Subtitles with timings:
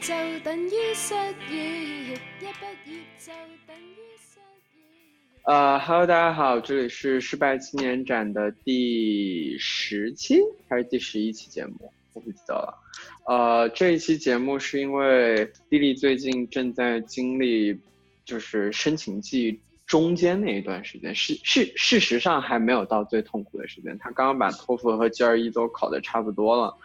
[0.00, 0.14] 就
[0.44, 3.32] 等於失業，一畢業就
[3.66, 5.44] 等於失業。
[5.44, 10.38] 呃，Hello，大家好，这里是失败青年展的第十期
[10.68, 12.78] 还是第十一期节目，我不记得了。
[13.26, 17.80] 呃，这一期节目是因为丽丽最近正在经历
[18.26, 26.76] 就是申请季中间那一段时间，是是事实上还没有到最痛苦的时间，她刚刚把托福和 GRE 都考得差不多了。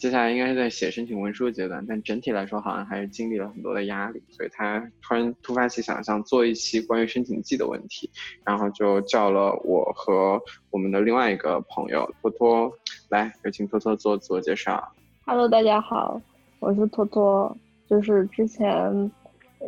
[0.00, 8.08] 接下来应该是在写申请文书的阶段，但整体来说好像还是经历了很多的压力，所以他突然突发奇想，想做一期关于申请季的问题，
[8.42, 12.72] 然后就叫了我和我们的另外一个朋友托托
[13.10, 14.90] 来，有请托托做自我介绍。
[15.26, 16.18] Hello，大家好，
[16.60, 17.54] 我是托托，
[17.86, 19.12] 就是之前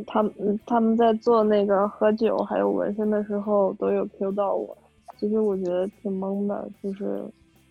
[0.07, 4.75] 他们他们在做那个喝酒还有纹身的时候都有 Q 到我，
[5.21, 7.23] 其实我觉得挺懵的，就是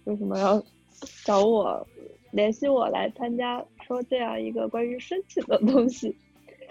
[0.03, 0.63] 为什么要
[1.25, 1.83] 找我
[2.31, 6.16] 联系我来参加说这样一个关于申请的东西？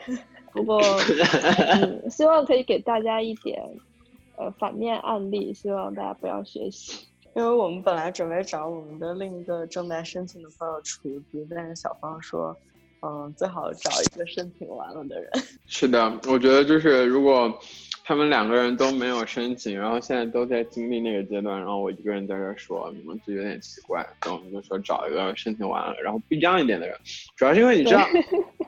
[0.53, 3.63] 不过，嗯，希望可以给大家一点
[4.37, 7.07] 呃反面案例，希望大家不要学习。
[7.37, 12.57] 因为我们本来准备找我们的另一个正在申请的朋友厨子，但是小芳说，
[13.03, 15.31] 嗯，最好找一个申请完了的人。
[15.67, 17.57] 是的，我觉得就是如果
[18.05, 24.01] 他们两个人都没有申请，然后现在都在经历那个阶段，然后我一个人在这儿说，你们就有点奇怪。
[24.23, 26.97] 然后我们就说找一个申请完了，然后不一样一点的人，
[27.37, 28.05] 主要是因为你知道，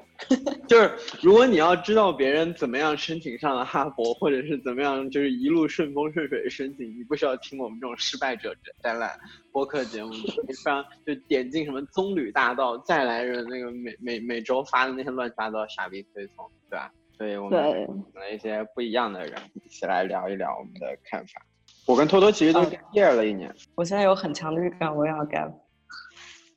[0.69, 9.19] 就是如果你要知道别人怎么样申请上了哈佛，或者是怎么样就是一路顺风顺水的申请，你不需要听我们这种失败者展览
[9.51, 16.93] 播客节目，你非常就点进什么棕榈大道再来人那个每每每周发的那些乱七八糟的傻逼推送，对吧？
[17.23, 21.41] 所以我们对请了一些不一样的人一起来聊一聊我们的看法。
[21.87, 25.53] 我跟托托其实都嗯 year 了一年，我现在有很强的预感，我也要 gap。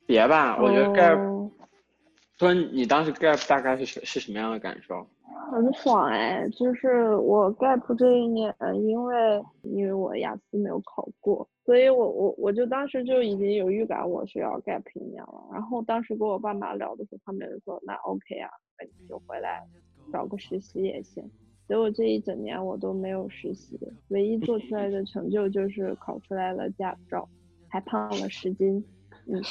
[0.06, 1.48] 别吧，我觉得 gap，哦
[2.36, 5.06] 托你当时 gap 大概是什是什么样的感受？
[5.52, 15.44] 很爽哎，就是我 gap 这一年，因为因为我雅思没有考过，所以我我我就当时就已经有预感我是要 gap 一年了。
[15.52, 19.62] 然后当时跟我爸妈聊的时候，他们也说那 OK 啊，那你就回来
[20.12, 21.22] 找个实习也行。
[21.68, 23.76] 结果这一整年我都没有实习，
[24.08, 27.28] 唯一做出来的成就就是考出来了驾照，
[27.68, 28.84] 还胖了十斤。
[29.26, 29.42] 嗯，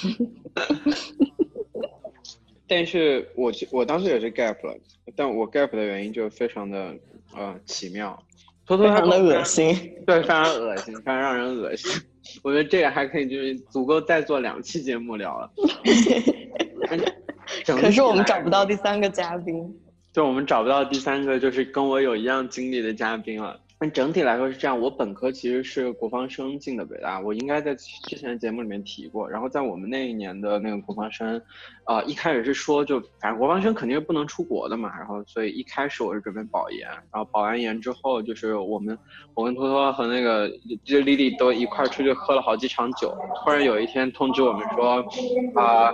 [2.67, 4.73] 但是我其我当时也是 gap 了，
[5.13, 6.95] 但我 gap 的原因就非常的
[7.35, 8.17] 呃奇妙，
[8.65, 9.75] 托托他非常的恶心。
[10.05, 12.01] 对，非常恶心，非常让人恶心。
[12.41, 15.51] 我觉得这个还可以，就是足够再做两期节目聊了。
[17.67, 19.77] 可是我们找不到第三个嘉宾。
[20.15, 23.59] 就我们找不到第三个就是跟我有一样经历的嘉宾了。
[23.77, 29.29] 但整体来说是这样，我本科其实是国防生进的北大，我应该在之前的节目里面提过。
[29.29, 31.41] 然后在我们那一年的那个国防生，
[31.85, 38.97] 呃，一开始是说就反正国防生肯定是不能出国的嘛，然后所以一开始我是准备保研，然后保完研之后就是我们
[39.33, 40.49] 我跟托托和那个
[40.85, 45.05] 就丽丽都一块出去喝了好几场酒，突然有一天通知我们说，
[45.61, 45.91] 啊、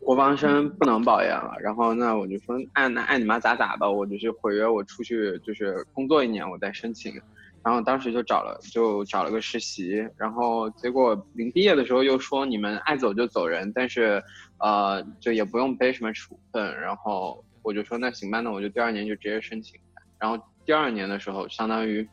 [0.00, 7.20] 国防生不能保研了，然后那我就说爱那爱你妈咋咋吧，我就去毁约我出去就是工作一年，我再申请。
[7.64, 14.22] 然后当时就找了就找了个实习，然后结果临毕业的时候又说你们爱走就走人，但是
[14.58, 19.78] 呃就也不用背什么处分，然后我就说那行吧，那我就第二年就直接申请。
[20.18, 22.08] 然后第二年的时候，相当于，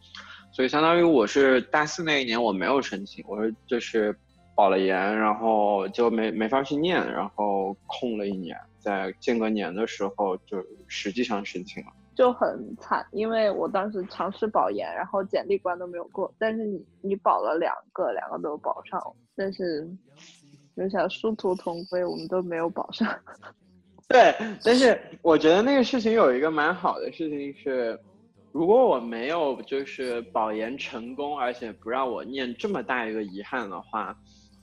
[0.52, 4.18] 所以相当于我是大四那一年我没有申请，我是就是
[4.56, 11.92] 保了研，然后就没没法去念，然后空了一年，在间隔年的时候就实际上申请了。
[12.16, 19.02] 就很惨，因为我当时尝试保研，然后简历关都没有过，但是你你保了两个，两个都保上，
[19.36, 19.86] 但是
[20.78, 23.06] 就想殊途同归，我们都没有保上。
[24.08, 24.34] 对，
[24.64, 28.00] 但是我觉得那个事情有一个蛮好的事情是，
[28.54, 34.16] 如果我没有就是保研成功，而且不让我念这么大一个遗憾的话，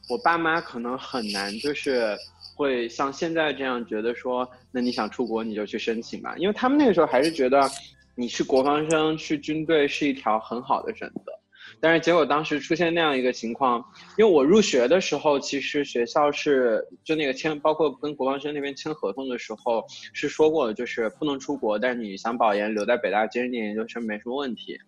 [0.09, 2.17] 我爸妈可能很难就是
[2.55, 7.69] 会像现在这样觉得说，那你想出国你就去申请吧，因为他们那个时候还是觉得
[8.15, 11.33] 你去国防生去军队是一条很好的选择。
[11.81, 13.83] 但是结果当时出现那样一个情况，
[14.19, 24.79] 因为我入学的时候，其实学校是就那个签，包括跟国防生那边签合同的时候是说过的，就是不能出国，但是你想保研留在北大接着念研究生没什么问题。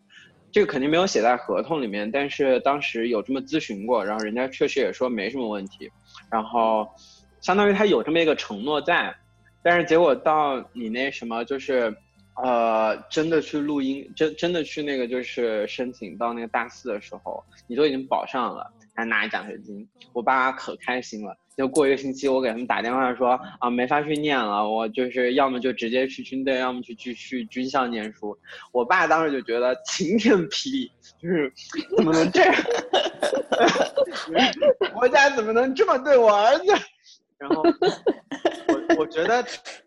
[0.55, 5.91] 这个肯定没有写在合同里面，但是当时有这么咨询过，然后人家确实也说没什么问题，
[6.31, 6.89] 然后
[7.41, 9.13] 相当于他有这么一个承诺在，
[9.65, 11.93] 但是结果到你那什么就是。
[12.43, 21.37] 呃，真的去录音，真真的去那个就是申请到那个大四的时候，你都已经保上了，还拿奖学金，我爸妈可开心了。
[21.57, 28.37] 就过一个星期，我给他们打电话说啊，没法去念了，我就是要么就直接去军队，要么就去去军校念书。
[28.73, 30.91] 我爸当时就觉得晴天霹雳，
[31.21, 31.53] 就是
[31.97, 32.55] 怎么能这样？
[34.93, 36.65] 国家怎么能这么对我儿子？
[37.39, 37.73] 然后我
[38.99, 39.45] 我觉得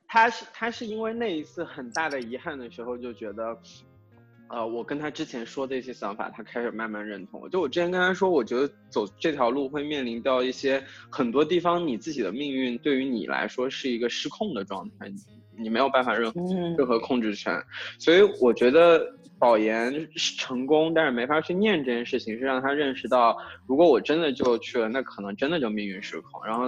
[0.07, 3.57] 他是他是因为那一次很大的遗憾的时候，就觉得。
[4.49, 7.49] 呃，我跟他之前说的一些想法，他开始慢慢认同。
[7.49, 15.11] 就我之前跟他说，我觉得走这条路会面临到一些很多地方，你自己的命运对于你来说是一个失控的状态，
[15.57, 16.41] 你没有办法任何
[16.77, 17.61] 任何控制权。
[17.99, 19.16] 所以我觉得。
[19.39, 23.37] 保研成功，但是没法去念这件事情，是让他认识到，
[23.67, 26.43] 如果我真的就去了，那可能真的就命运失控。
[26.43, 26.65] 然后，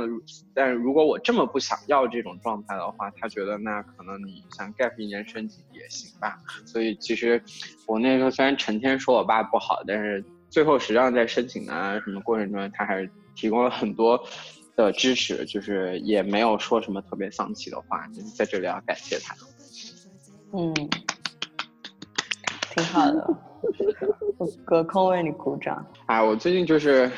[0.53, 6.37] 但是如果我这么不想要这种状态的话，他觉得那可能你想 gap 一年申请也行吧。
[6.65, 7.41] 所以其实
[7.87, 14.23] 我那时候虽然成天说我爸不好，但是最后实际上在申请啊什么过程中，他还是提供了很多
[14.75, 19.35] 的支持，就是也没有说什么特别丧气的话，就是在这里要感谢他。
[20.53, 20.73] 嗯。
[22.79, 23.35] 挺好的，
[24.37, 25.85] 我隔空为你鼓掌。
[26.05, 27.11] 啊，我最近就是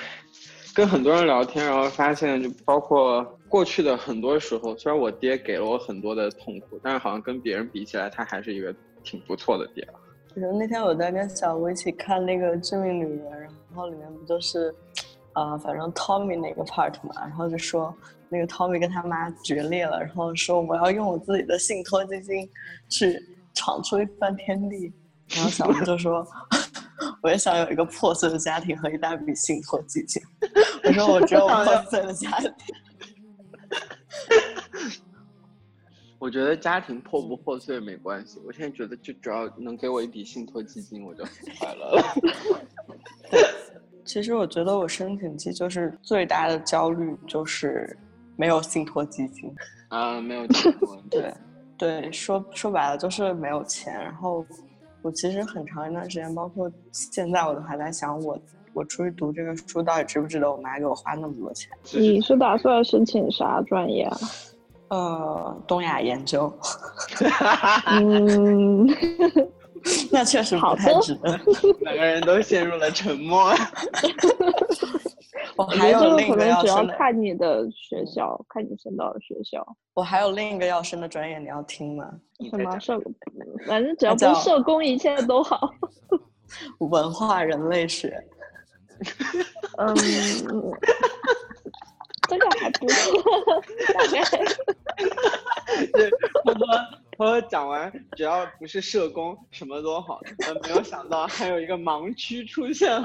[0.74, 8.74] 跟很多人聊天，然后发现，就包括过去的很多时候，虽然我爹给了我很多的痛苦，但是好像跟别人比起来，他还是一个
[9.04, 9.88] 挺不错的爹。
[10.36, 14.74] 就是那天我在跟小吴一起看那个《致命女人》，然后里面不就是，
[15.34, 17.94] 呃，反正 Tommy 那个 part 嘛，然后就说
[18.30, 22.50] 那个 Tommy 跟他妈决裂了，然后说我要用我自己的信托基金
[22.90, 23.22] 去
[23.54, 24.92] 闯出一番天地。
[25.36, 26.25] 然后小吴就说
[27.24, 30.22] ：“我也想有一个破碎的家庭和一大笔信托基金。
[30.83, 32.54] ”我说：“我只有破碎的家庭。
[36.19, 42.04] ”我觉得家庭破不破碎没关系，我现在觉得就只要能给我一笔信托基金，我就很快乐了。
[44.06, 47.98] 其实我觉得我申请期就是最大的焦虑就是
[48.36, 49.50] 没有信托基金
[49.88, 51.01] 啊，没有信托。
[51.10, 51.34] 对
[51.77, 54.45] 对，说说白了就是没有钱，然后。
[55.01, 58.38] 我其实很长一段时间，包括现在，我都还在想，我
[58.74, 61.69] 我出去读这个书到底值不值得我妈给我花那么多钱？
[61.94, 64.18] 你是打算申请啥专业啊？
[64.89, 66.53] 呃，东亚研究。
[67.88, 68.86] 嗯，
[70.12, 71.18] 那确实不太值。
[71.80, 73.53] 两个人都陷入了沉默。
[75.62, 79.66] 我还有另一个要升的，看你的学校，看你升到的学校。
[79.94, 82.12] 我还有另一个要升的专业，你要听吗？
[82.50, 83.00] 什么社？
[83.68, 85.69] 反正只要不是社工，一切都好。
[86.80, 88.22] 文化人类学。
[89.78, 89.96] 嗯，
[92.28, 93.22] 这个还不错。
[95.94, 96.12] 对，
[96.44, 96.68] 他说，
[97.18, 100.19] 他说讲完，只要不是社工，什么都好。
[100.63, 103.04] 没有想到还有一个盲区出现了。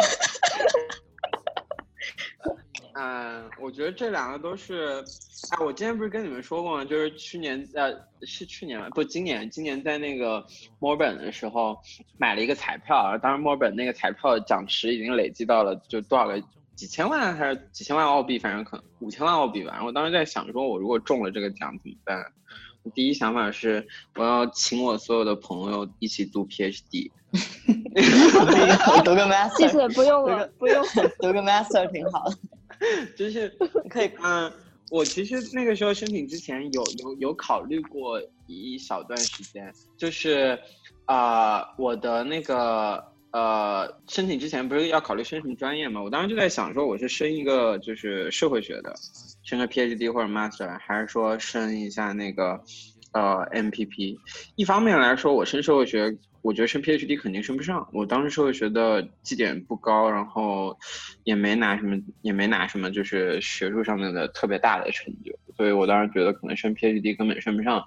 [2.99, 5.05] 嗯，我觉得这两个都是，
[5.51, 6.85] 哎，我今天不是跟你们说过吗？
[6.85, 8.89] 就是去年呃，是去年吗？
[8.95, 10.43] 不，今年，今年在那个
[10.79, 11.79] 墨尔本的时候
[12.19, 16.43] 买了一个彩票，当时墨尔本那个彩票奖池已经累积到了就多少个
[16.75, 19.73] 几千万还是几千万澳币，反正可能五千万澳币吧。
[19.75, 22.25] 然后当时在想说，我如果中了这个奖怎么办？
[22.83, 27.11] 我第一想法是我要请我所有的朋友一起读 PhD，
[29.05, 30.83] 读个 master， 谢谢不用了，不用
[31.21, 32.39] 读个 master 挺好的。
[33.17, 33.49] 就是
[33.91, 34.53] 可以，嗯，
[34.91, 40.59] 我其实那个时候申请之前有有有考虑过一小段时间，就是
[41.07, 46.03] 啊，我的那个呃，申请之前不是要考虑申什么专业嘛？
[46.03, 48.95] 我当时就在想说，我是升一个就是社会学的，
[49.43, 52.61] 升个 PhD 或者 Master，还是说升一下那个
[53.13, 54.17] 呃 MPP？
[54.55, 56.17] 一方面来说，我升社会学。
[56.47, 57.89] 我觉得升 PhD 肯定升不上。
[57.93, 60.79] 我当时社会学的绩点不高，然后
[61.25, 65.37] 也没拿什么，也没拿什么，就是学术上面的特别大的成就。
[65.57, 67.85] 所以我当时觉得可能升 PhD 根本升不上。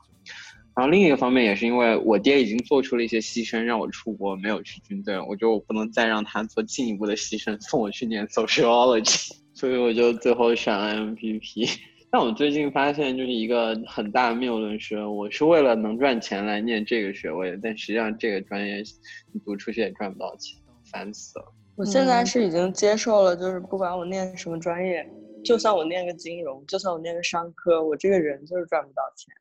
[0.75, 9.31] 然后另一个方面也是因为我爹已经做出了一些牺牲，让我出国没有去军队，我觉得我不能再让他做进一步的牺牲，送我去念 sociology。
[9.53, 11.79] 所以我就最后选了 MPP。
[12.11, 18.83] 但我最近发现，就是一个很大的谬论是，我是为了能赚钱来念这个学位，但实际上这个专业
[19.31, 20.59] 你读出去也赚不到钱，
[20.91, 21.45] 烦死了。
[21.75, 25.07] 我现在是已经接受了，就是不管我念什么专业，
[25.45, 29.31] 就算我念个金融，就算我念个商科，我这个人就是赚不到钱，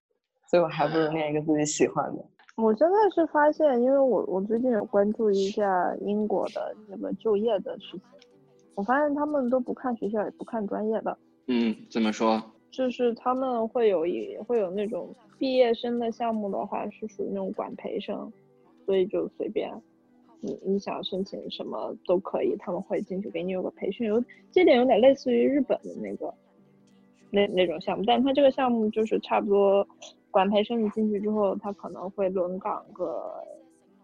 [0.50, 2.24] 所以我还不如念一个自己喜欢的。
[2.56, 8.00] 我现在是发现，因为我我最近有关注一下英国的那个就业的事情，
[8.74, 11.16] 我发现他们都不看学校，也不看专业的。
[11.46, 12.42] 嗯，怎么说？
[12.70, 18.30] 就是他们会有一会有那种毕业生的项目的话，是属于那种管培生，
[18.84, 19.72] 所以就随便，
[20.40, 24.22] 你你想申请什么都可以，他们会进去给你有个培训，有
[24.52, 26.32] 这点有点类似于日本的那个，
[27.30, 29.86] 那那种项目，但他这个项目就是差不多
[30.30, 33.32] 管培生你进去之后，他可能会轮岗个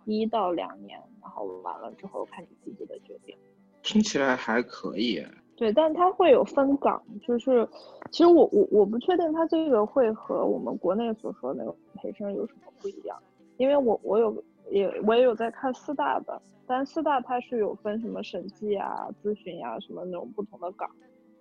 [0.05, 3.37] 一到两年，然后完了之后看你自己的决定。
[3.83, 5.23] 听起来还可以。
[5.57, 7.67] 对，但它会有分岗，就是
[8.11, 13.17] 其实我我我不确定它这个会和我们国内所说的那个培生有什么不一样，
[13.57, 20.91] 因为我我有也我也有在看四大的，但四大它是有分什么审计啊、咨询呀、什么那种不同的岗，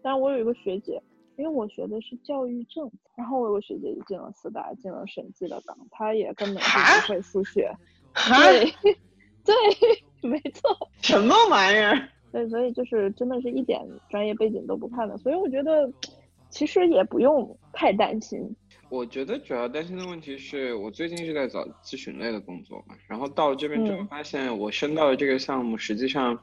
[0.04, 1.02] 但是我有一个学姐，
[1.36, 7.76] 因为我学的是教育政策，然后我有个学姐就进了四大，进了审计的岗，她也根本就不会数学，
[8.14, 8.66] 对
[9.44, 9.56] 对，
[10.30, 10.70] 没错。
[11.02, 12.10] 什么玩意儿？
[12.34, 15.90] 对，所以就是真的是一点专业背景都不看的，所以我觉得
[16.50, 18.54] 其实也不用太担心。
[18.90, 26.38] 我觉得主要担心的问题是我最近是在找咨询类的工作嘛，然后到了这边之后嗯发现我申到的这个项目，实际上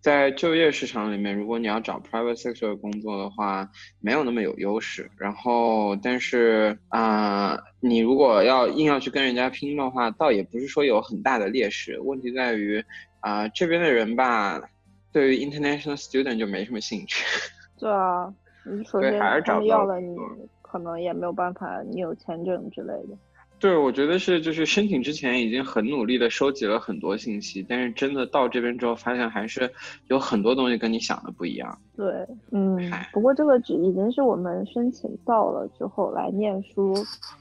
[0.00, 3.68] 在就业市场里面，如果你要找 private sector 的工作的话，
[3.98, 5.10] 没有那么有优势。
[5.18, 11.98] 然后，但是啊、你如果要硬要去跟人家拼的话，倒也不是说有很大的劣势。
[12.00, 12.82] 问题在于
[13.20, 14.62] 啊、这边的人吧，
[15.12, 17.24] 对于 international student 就没什么兴趣。
[17.78, 18.32] 对啊，
[18.64, 20.16] 你首先对还是他找不到们要了你
[20.62, 23.16] 可能也没有办法，你有签证之类的。
[23.58, 29.70] 对，我觉得是，就是申请之前已经很努力的收集了很多信息，但是真的到这边之后，发现还是
[30.08, 31.78] 有很多东西跟你想的不一样。
[31.94, 36.94] 对，嗯嗨，不过这个只已经是我们申请到了之后来念书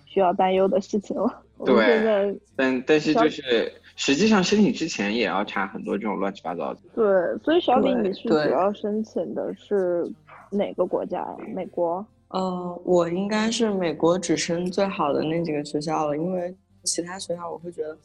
[0.05, 1.41] 需要担忧的事情了。
[1.65, 6.79] 对但但是小就是实际上申请之前也要查很多这种乱七八糟的。
[6.96, 7.03] 对，
[7.44, 10.10] 所以小李你是主要申请的是
[10.50, 11.36] 哪个国家呀？
[11.53, 12.03] 美国？
[12.29, 17.98] 呃，我应该是美国只申最好的那几个学校了，因为其他学校我会觉得，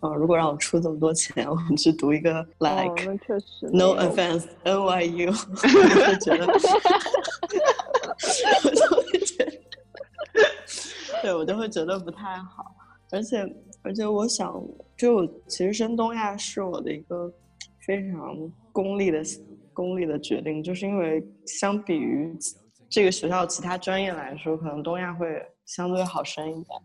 [0.00, 6.46] 呃，如果让我出这么多钱， 我去读一个哦，like、那确实 no offense NYU， 我就会觉得，
[8.64, 9.52] 我就会觉得，
[11.20, 12.74] 对我就会觉得不太好，
[13.10, 13.44] 而且
[13.82, 14.62] 而且我想，
[14.96, 17.32] 就其实升东亚是我的一个
[17.86, 18.36] 非常
[18.72, 19.22] 功利的
[19.72, 22.36] 功利的决定，就是因为相比于
[22.88, 25.26] 这个学校其他专业来说，可能东亚会
[25.66, 26.80] 相对好升一点。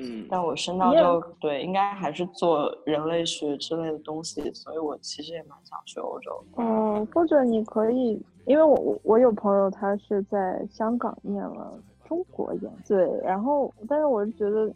[0.00, 6.62] 嗯，但我升到就对，应该还是做人类学之类的东西，所以我其实也蛮想去欧洲的。
[6.62, 11.76] 嗯，或者你可以，因为我我我有朋友他是在香港念了
[12.06, 14.72] 中国研，对，然后但是我是觉得，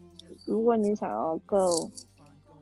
[0.47, 1.69] 如果你想要更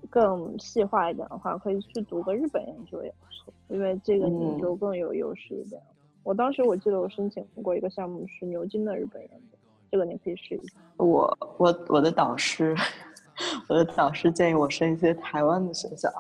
[0.09, 5.81] 更细化一点的话，可以去读个日本研究也不错，因为这个你嗯就更有优势一点。
[6.23, 9.59] 我当时我记得我申请过一个项目是牛津的日本研究，
[9.91, 10.75] 这个你可以试一下。
[10.97, 12.77] 我我我的导师，
[13.69, 16.11] 我的导师建议我申一些台湾的学校。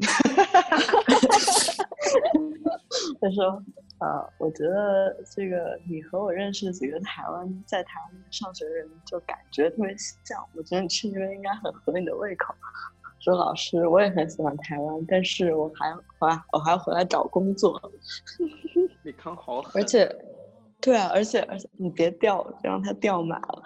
[3.20, 3.62] 他说
[4.00, 10.42] ：“呃，我觉得这个你和我认识几个台湾在台湾上学的人，就感觉特别像。
[10.54, 12.54] 我觉得你去那边应该很合你的胃口。”
[13.20, 15.90] 说老师，我也很喜欢台湾，但是我还
[16.20, 17.78] 我还我还要回来找工作，
[19.02, 20.10] 李康好狠，而且，
[20.80, 23.62] 对啊，而且而且你别掉，别让他掉满了。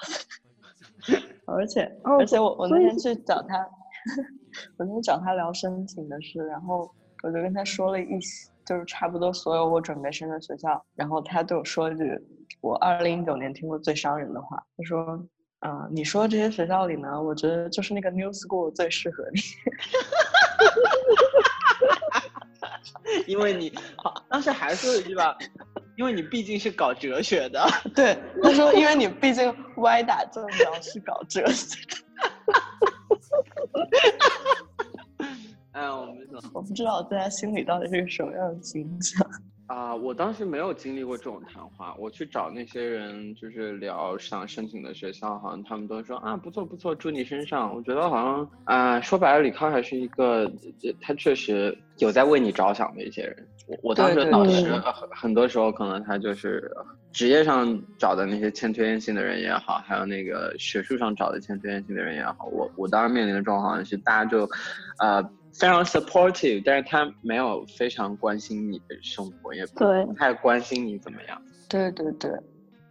[1.47, 3.57] 而且、哦而且我我那天去找他，
[4.79, 6.91] 我那天找他聊申请的事，然后
[7.25, 12.21] 我就跟他说了一些，就是差不多所有我准备申的学校，然后他对我说一句
[12.61, 15.21] 我二零一九年听过最伤人的话，他说。
[15.61, 19.40] 啊、你说这些学校里呢，我觉得就是那个 New School 最适合你。
[23.26, 25.35] 因为你好，当时还说了一句吧，
[25.97, 27.66] 因为你毕竟是搞哲学的。
[27.95, 31.78] 对，他说，因为你毕竟歪打正着是搞哲学。
[35.75, 39.26] 哎，我们说我不知道在他心里到底是个什么样的形象。
[39.66, 41.95] 啊、我当时没有经历过这种谈话。
[41.99, 47.75] 我去找那些人，就是聊想申请的学校，好像他们都说啊，不错不错，祝你升上。
[47.75, 53.35] 我觉得好像啊、说白了，李康还是一个，呃他确实有在为你着想的一些人。
[53.66, 56.71] 我我当时的对对导师，对呃很很多时候可能他就是
[57.12, 57.66] 职业上
[57.99, 64.47] 找的那些欠推荐信的人也好，还有那个学术上找的欠推荐信的人也好，我我当时面临的状况是，大家就，
[64.99, 65.25] 呃，
[65.55, 71.41] 非常 supportive，但是他没有非常关心你的生活，也不太关心你怎么样。
[71.69, 72.31] 对对对，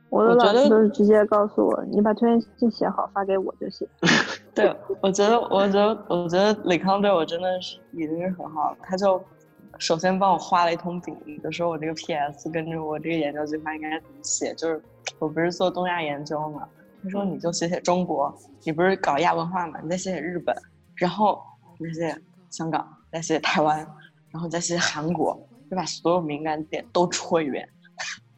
[0.10, 3.88] 我的我觉得老师都是直接告诉我，你把推荐信写好发给我就行。
[4.56, 8.78] 对，我觉得，我觉得，我觉得李康对我真的是已经是很好了。
[8.84, 9.22] 他就
[9.80, 14.54] 首先帮我画了一通饼，就说我这个 PS 跟着我这个研究计划应该怎么写。
[14.54, 14.82] 就是
[15.20, 16.68] 我不是做东亚研究嘛，
[17.04, 20.56] 他说你就写写中国，你不是搞亚文化嘛，你再写写日本，
[20.96, 21.42] 然后
[21.80, 22.22] 你再写写
[22.54, 23.80] 香港，再写写台湾，
[24.30, 25.34] 然后再写写韩国，
[25.72, 27.68] 就把所有敏感点都戳一遍。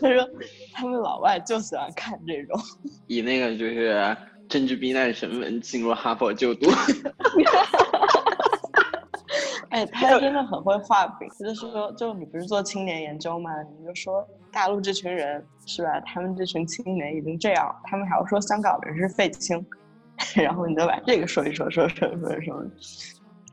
[0.00, 0.30] 他说
[0.72, 2.56] 他们老外就喜欢看这种。
[3.08, 4.16] 以那个就是
[4.48, 6.70] 政治避难身份进入哈佛就读。
[9.70, 13.50] 哎，他真的很会画饼，就是说，就你不是做青年研究吗？
[13.78, 16.00] 你就说大陆这群人是吧？
[16.00, 19.66] 他们这群青年已经这样，他们还要说香港人是废青，
[20.42, 22.64] 然后你再把这个说一说，说说说说。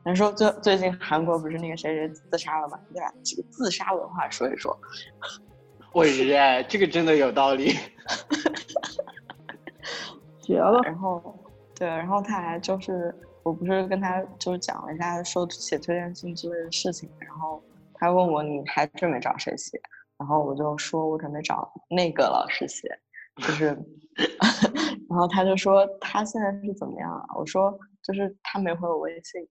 [0.04, 2.78] 人说最最近韩国不是那个谁谁自杀了嘛？
[2.92, 3.12] 对吧？
[3.24, 4.78] 这个自杀文化说一说。
[5.92, 6.34] 我日，
[6.68, 7.74] 这个真的有道理。
[10.42, 10.80] 绝了。
[10.84, 11.38] 然后，
[11.74, 13.14] 对，然后他还就是。
[13.44, 17.62] 我不是跟他就是讲了一下说写推荐信之类的事情，然后
[17.92, 19.78] 他问我你还准备找谁写，
[20.16, 22.88] 然后我就说我准备找那个老师写，
[23.36, 23.66] 就是，
[25.08, 27.24] 然后他就说他现在是怎么样啊？
[27.36, 29.46] 我说就是他没回我微信，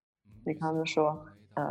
[0.46, 1.18] 李康就说
[1.56, 1.64] 呃，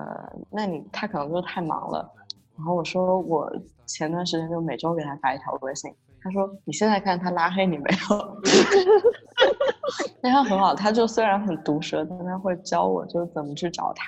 [0.51, 2.11] 那你他可能就是太忙了，
[2.57, 3.51] 然后我说我
[3.87, 8.43] 前段时间就每周给他发一条微信，他说你现在看他拉黑你没有？
[10.23, 14.07] 那他很好，他就虽然很毒舌，但他会教我就是怎么去找他。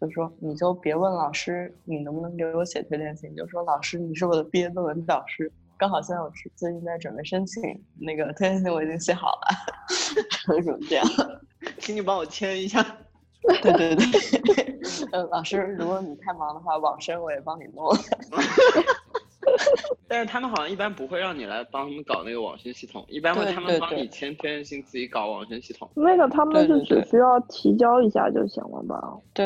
[0.00, 7.62] 就说你就别问老师你能不能给我写推荐信，就说老师你是我的毕业论文导师，刚好现在我是最近在准备申请
[7.98, 9.48] 那个推荐信，我已经写好了，
[10.62, 11.04] 什么这样，
[11.78, 12.84] 请你帮我签一下。
[13.60, 14.06] 对对对，
[15.12, 17.86] 呃，老师如果你太忙的话，网申我也帮你弄。
[20.08, 25.90] 但是他们好像一般不会让你来帮他们搞那个网申系统，一般会他们帮你签推荐信，自己搞网申系统。
[25.94, 28.96] 那个他们就只需要提交一下就行了吧？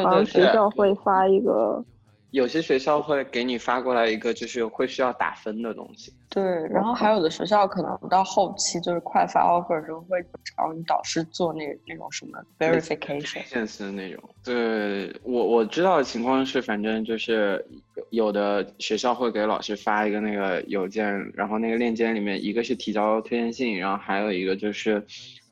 [0.05, 1.83] 好像学校会发一个。
[2.31, 6.13] 有些学校会给你发过来一个，就是会需要打分的东西。
[6.29, 14.23] 对，然后还有的学校可能到后期就是快发 offer 的时候会找你导师做那那种什么 verification，现实的那种。
[14.45, 17.65] 对我我知道的情况是，反正就是
[18.11, 25.03] 有的学校会给老师发一个那个邮件，然后那个链接里面一个是提交推荐信，然后还有一个就是，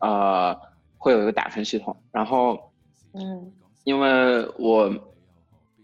[0.00, 0.54] 呃，
[0.99, 1.97] 会有一个打分系统。
[2.12, 2.70] 然后，
[3.14, 3.50] 嗯，
[3.85, 4.92] 因为我。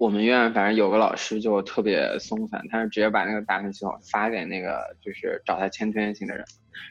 [0.03, 6.45] 我们院反正有个老师就特别松散，他是直接把那个打分系统发给那个就是找他签推荐信的人，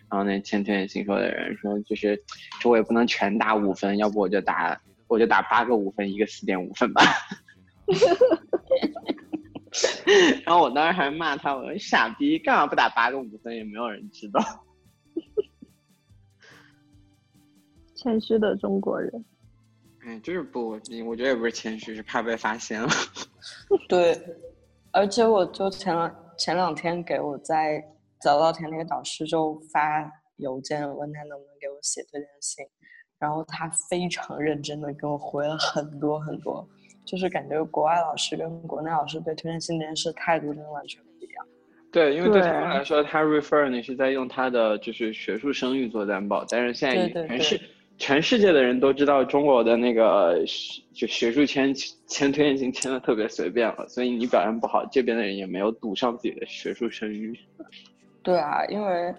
[0.10, 2.18] 然后那签推荐信说的人说就是
[2.62, 7.02] 这我也不能全打五分，要不我就打我就打八个五分，一个四点五分吧。
[10.46, 13.54] 然后我当时还骂他，我说傻逼，干嘛不打八个五分？
[13.54, 14.40] 也没有人知道。
[17.94, 19.26] 谦虚的中国人。
[20.12, 22.90] 哎，就是不，你我觉得也不是谦虚，是怕被发现了。
[23.88, 24.20] 对，
[24.92, 27.82] 而且我就前两前两天给我在
[28.20, 32.66] 早稻田那个导师就发邮件问他能不能给我写推荐信，
[33.20, 36.68] 然后他非常认真的给我回了很多很多，
[37.06, 41.46] 就是感觉国外老师跟国内老师对推荐信这件事态度真的完全不一样。
[41.90, 47.58] 对，因为对他们来说，他 refer 你是在用他的就是学术声誉做担保，但是现在全是。
[48.02, 51.72] 全世界的人都知道中国的那个学就学术签
[52.08, 57.40] 签推荐信签的特别随便了，所以你表现不好，这边的人也没有赌上自己的学术声誉。
[58.24, 59.14] 对啊，因为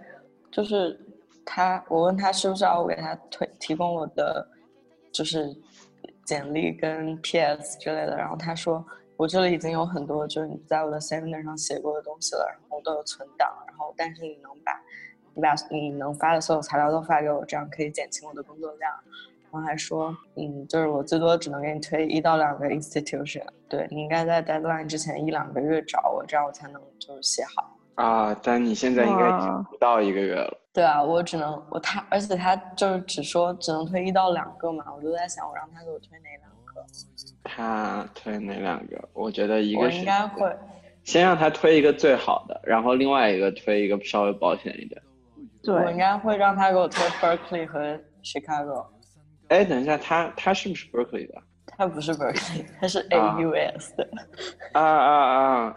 [0.50, 0.98] 就是
[1.44, 4.44] 他，我问他是不是要我给他推提供我的
[5.12, 5.48] 就是
[6.24, 8.84] 简历跟 PS 之类的，然后他说
[9.16, 14.72] 我这里已经有很多就是你在我的 seminar 上写过的东西了，然后都有存档，然后但是你能把。
[15.34, 18.92] 你把你能发的所有材料都发给我，这样可以减轻我的工作量。
[19.50, 23.44] 然后还说，嗯，就是我最多只能给你推一到两个 institution。
[23.68, 27.76] 对你应该在 deadline 之前一两个月找我，这样我才能就是写好。
[27.96, 30.58] 啊，但你现在应该已经不到一个月了。
[30.72, 36.82] 对啊，我只能我他，而且他就是只说只能推一到两个嘛，我就在想，我让他给我推哪两个？
[37.44, 39.06] 他推哪两个？
[39.12, 40.50] 我觉得一个是应该会
[41.04, 45.02] 先让他推一个最好的，然后另外一个推一个稍微保险一点。
[45.66, 48.87] 我应该会让他给我推 Berkeley 和 Chicago。
[49.48, 51.42] 哎，等一下，他他是不是 Berkeley 的？
[51.66, 54.09] 他不是 Berkeley， 他是 AUS 的。
[54.72, 55.75] 啊啊啊！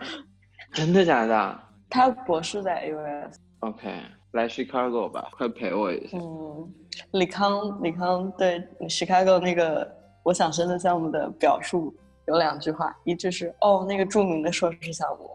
[0.73, 1.59] 真的假的？
[1.89, 3.35] 他博士在 AUS。
[3.59, 3.87] OK，
[4.31, 6.17] 来 Chicago 吧，快陪我一下。
[6.17, 6.73] 嗯，
[7.11, 9.89] 李康，李康对 Chicago 那个
[10.23, 11.95] 我想申的项目的表述
[12.27, 15.29] 有两句话，一句是哦，那个著名的硕士项目，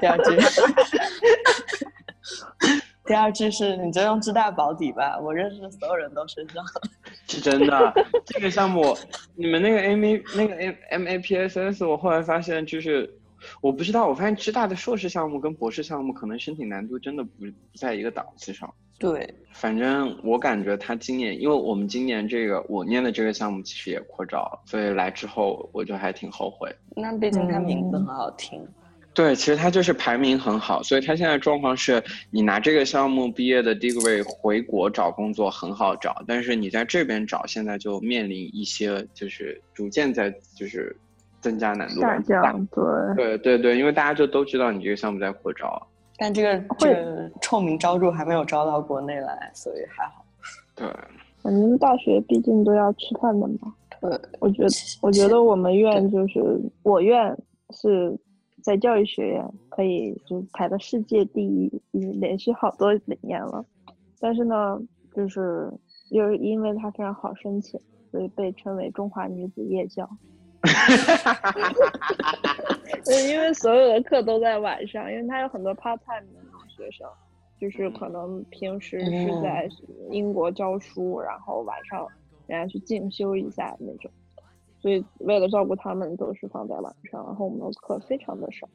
[0.00, 0.36] 第二句。
[3.04, 6.64] 第二句是你就用知大保底吧，我认识的所有人都身上。
[7.26, 7.92] 是真的，
[8.24, 8.96] 这个项目，
[9.34, 13.12] 你们那个 M A 那个 M M A P S S，我后来发现就是，
[13.60, 18.72] 我不知道，我发现知大的硕士项目跟博士项目可能申请难度真的不不在一个档次上。
[18.98, 26.72] 对，反正我感觉他今年，因为我们今年这个我念的这个项目其实也扩招，所以来之后我就还挺后悔。
[26.94, 28.64] 那毕竟他名字很好听。
[29.14, 40.96] 对，其实他就是排名很好，所以他现在状况是你拿这个项目毕业的 degree 回国找工作很好找，但是你在这边找，现在就面临一些就是逐渐在就是
[41.40, 42.00] 增加难度。
[42.00, 45.86] 下降，对，对对对，因为大家就都知道你这个项目在扩招。
[46.16, 50.24] 但这个这个臭名昭著还没有招到国内来，所以还好。
[50.74, 50.86] 对，
[51.42, 53.74] 我们大学毕竟都要吃饭的嘛。
[54.00, 54.68] 对，我觉得，
[55.00, 56.40] 我觉得我们院就是
[56.82, 57.36] 我院
[57.70, 58.16] 是
[58.62, 63.64] 在教育学院可以就是排到世界第一，已经连续好多年了。
[64.20, 64.80] 但是呢，
[65.14, 65.70] 就是
[66.10, 70.08] 又是因为它非常好申请，所以被称为中华女子夜校。
[73.04, 77.04] 对，因为所有的课都在晚上，因为它有很多 part time 的学生，
[77.60, 79.68] 就是可能平时是在
[80.10, 82.06] 英国教书，然后晚上
[82.46, 84.08] 人家去进修一下那种，
[84.82, 87.24] 所以为了照顾他们，都是放在晚上。
[87.24, 88.68] 然后我们的课非常的少，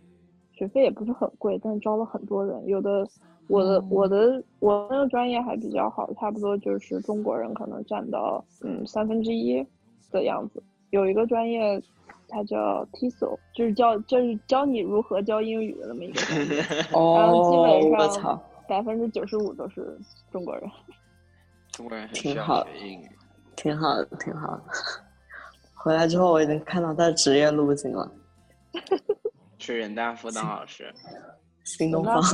[0.53, 2.65] 学费也不是很贵，但招了很多人。
[2.65, 3.05] 有的
[3.47, 9.61] 我的我的我那个专业还比较好，差不多就是中国人可能占到嗯三分之一
[10.09, 10.63] 的样子。
[10.91, 11.81] 有一个专业，
[12.29, 16.55] 它叫 TESOL，就是教就是教你如何教英语的那么一个专业，
[16.95, 19.99] 然后基哦，本上我操，百分之九十五都是
[20.31, 20.63] 中国人。
[21.73, 23.09] 中国人很需挺好要学英语。
[23.57, 24.63] 挺好的，挺好的。
[25.87, 28.11] 回来之后，我已经看到他的职业路径了。
[29.57, 30.93] 去人大辅导老师，
[31.63, 32.21] 新东方，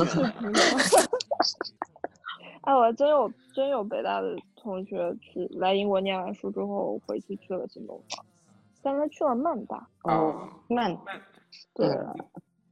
[2.61, 8.25] 哎，我还真有真有北大的同学去来英国念完书之后回去去了新东方，
[8.81, 9.87] 但他去了曼大。
[10.05, 10.97] 哦，曼，
[11.75, 11.87] 对，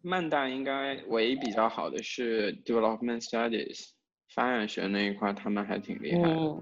[0.01, 3.89] 曼大应该唯一比较好的是 development studies
[4.33, 6.29] 发展学那一块，他们还挺厉害的。
[6.29, 6.59] 嗯，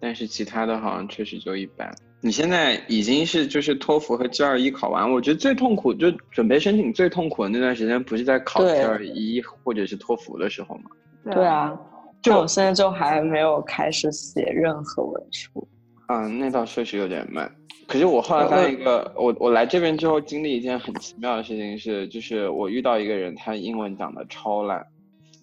[0.00, 1.94] 但是其他的好像确实就一般。
[2.20, 10.90] 你现在已经是就是托福和 GRE 考完，我觉得最痛苦就准备申请最痛苦的那段时间，不是在考 GRE 或者是托福的时候吗？
[11.32, 11.78] 对，啊。
[12.20, 15.68] 就就我现在就还没有开始写任何文书。
[16.08, 17.48] 嗯，那倒确实有点慢。
[17.86, 24.84] 可是我后来发现一个，我我来这边之后经历一件很奇妙的事情是，就是我遇到一个人，他英文讲的超烂，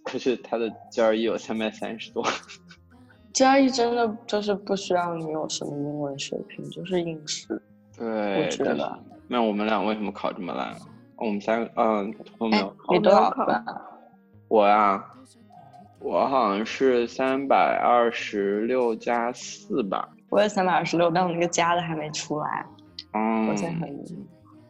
[0.03, 2.21] 可是他的 GRE 有三百三十多。
[3.35, 7.61] GRE 真的就是不需要你有什么英文水平，就是应试。
[7.97, 8.97] 对，我觉得。
[9.27, 10.73] 那我们俩为什么考这么烂？
[11.17, 12.93] 我们三个，嗯，都没哎有考。
[12.93, 13.65] 你多少考分？
[14.47, 15.03] 我呀、
[15.99, 20.07] 我好像是三百二十六加四吧。
[20.29, 22.65] 我也三百二十六，但我那个加的还没出来，
[23.13, 23.89] 嗯，我现在很，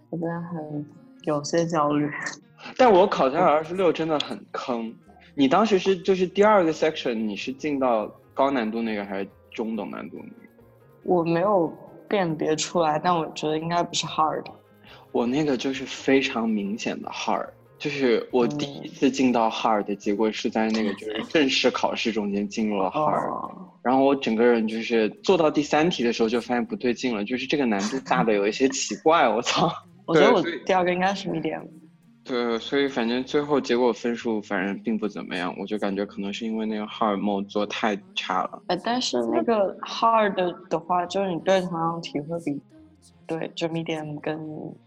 [0.10, 0.86] 我现在很
[1.26, 2.10] 有些焦虑。
[2.78, 4.92] 但我考三百二十六真的很坑。
[5.36, 10.50] 你当时是就是第二个 section，你是进到高难度那个还是中等难度那个？
[11.02, 11.74] 我没有
[12.08, 14.46] 辨别出来，但我觉得应该不是 hard。
[15.12, 17.48] 我那个就是非常明显的 hard，
[17.80, 29.72] 就是我第一嗯次进到 hard 的结果是在那个就是 正式考试中间进入了 hard，、哦，然后我整个人就是做到第三题的时候就发现不对劲了，就是这个难度大的有一些奇怪，我操！
[30.06, 31.62] 我觉得我第二个应该是 medium。
[32.28, 38.64] 对，所以反正最后结果分数反正并不怎么样，我就感觉可能是因为那个 hard mode 做太差了。
[38.66, 40.34] 哎，但是那个 hard
[40.68, 42.60] 的话，就是你对同样题会比
[43.28, 44.40] 对就 medium 跟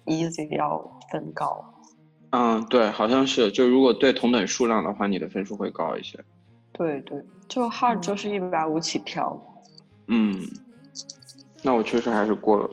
[0.07, 0.79] easy 要
[1.13, 1.65] 分高。
[2.31, 6.19] 嗯，对，好像是，就如果对同等数量的话，你的分数会高一些。
[6.73, 9.41] 对对，就 hard 就是一百五起跳。
[10.09, 10.41] 嗯，
[11.63, 12.69] 那我确实还是过了，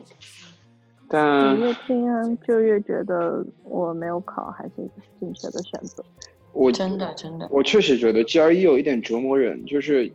[1.08, 4.72] 但你越听就越觉得我没有考还是
[5.20, 6.04] 正确的选择。
[6.52, 10.10] 我真的真的，我确实觉得 GRE 有一点折磨人，就是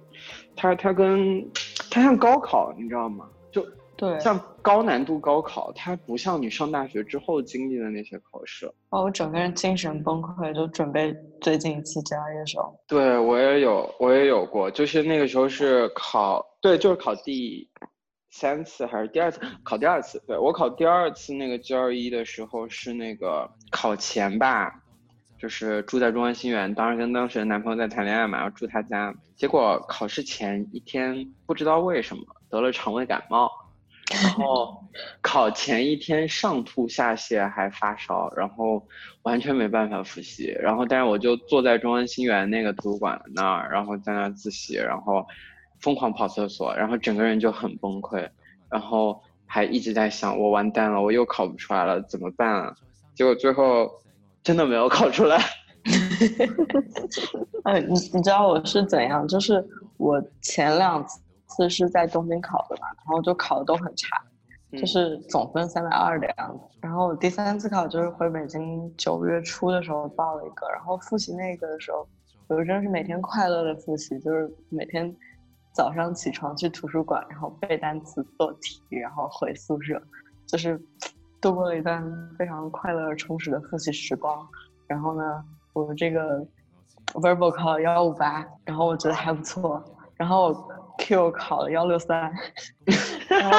[0.56, 1.48] 它它跟
[1.92, 3.30] 它像高考，你知道吗？
[3.52, 3.64] 就
[3.96, 8.66] 对，像高难度高考，它不像你上大学之后经历的那些考试。
[8.90, 12.76] 哦，我整个人精神崩溃，就准备最近一次 GRE 的时候。
[12.88, 17.70] 对我也有，我也有过，就是那个时候是考，对，就是考第
[18.32, 19.39] 三次还是第二次？
[19.63, 20.24] 考第二次。
[20.26, 24.82] 对我考第二次那个 GRE 的时候是那个考前吧，
[25.38, 33.52] 就是住在中央新园，当时跟当时的男朋友在谈恋爱嘛，然后住他家，结果考试前一天不知道为什么得了肠胃感冒。
[34.12, 34.84] 然后
[35.22, 38.86] 考前一天上吐下泻还发烧，然后
[39.24, 40.48] 完全没办法复习。
[40.60, 45.26] 然后但是我就坐在中央新园那个图书馆那儿，然后在那儿自习，然后
[45.82, 48.30] 疯狂跑厕所，然后整个人就很崩溃，
[48.70, 52.76] 然后还一直在想我完蛋了，我又考不出来了，怎么办啊？
[53.15, 53.91] 结果最后
[54.44, 55.38] 真的没有考出来。
[57.63, 59.28] 哎， 你你知道我是怎样？
[59.28, 59.63] 就是
[59.98, 61.04] 我前两
[61.48, 64.15] 次是在东京考的嘛，然后就考的都很差，
[64.72, 66.78] 就是总分三百二的样子。
[66.80, 72.08] 然后我第三次考就是回北京九月初的时候报了一个，然后复习那个的时候，
[72.48, 75.13] 我真的是每天快乐的复习，就是每天
[75.74, 80.02] 早上起床去图书馆，然后背单词、做题，然后回宿舍，
[80.46, 80.80] 就是
[81.40, 82.04] 度过了一段
[82.38, 84.48] 非常快乐而充实的复习时光。
[84.88, 86.46] 然后呢，我这个
[87.14, 89.84] verbal 考了幺五八，然后我觉得还不错。
[90.16, 90.54] 然后
[91.00, 92.32] Q 考了幺六三，
[93.28, 93.58] 然 后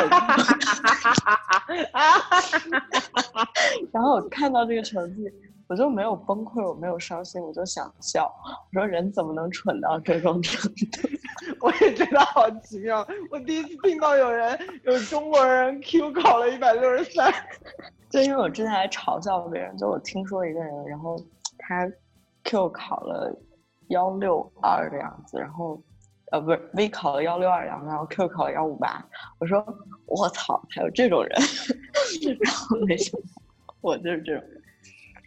[3.92, 5.28] 然后我看到这个成绩，
[5.68, 8.32] 我就没有崩溃，我没有伤心，我就想笑。
[8.44, 11.08] 我说人怎么能蠢到这种程度？
[11.60, 13.06] 我也觉得好奇妙。
[13.30, 17.32] 我第一次听到有人有中国人 Q 考了一百六十三，
[18.10, 21.16] 就因为我之前还嘲笑别人，就我听说一个人，然后
[21.58, 21.90] 他
[22.44, 23.34] Q 考了
[23.88, 25.82] 幺六二的样子，然后。
[26.32, 29.06] 呃，不是 V 考了幺六二，然后然后 Q 考了幺五八。
[29.38, 29.62] 我说
[30.06, 31.38] 我操，还有这种人，
[32.40, 33.26] 然后没想到
[33.82, 34.62] 我就是这种人。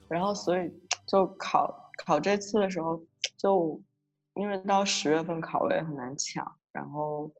[0.07, 0.71] 然后所以
[1.07, 3.01] 就考考这次的时候，
[3.37, 3.81] 就
[4.35, 7.31] 因为到十月份考位很难抢，然后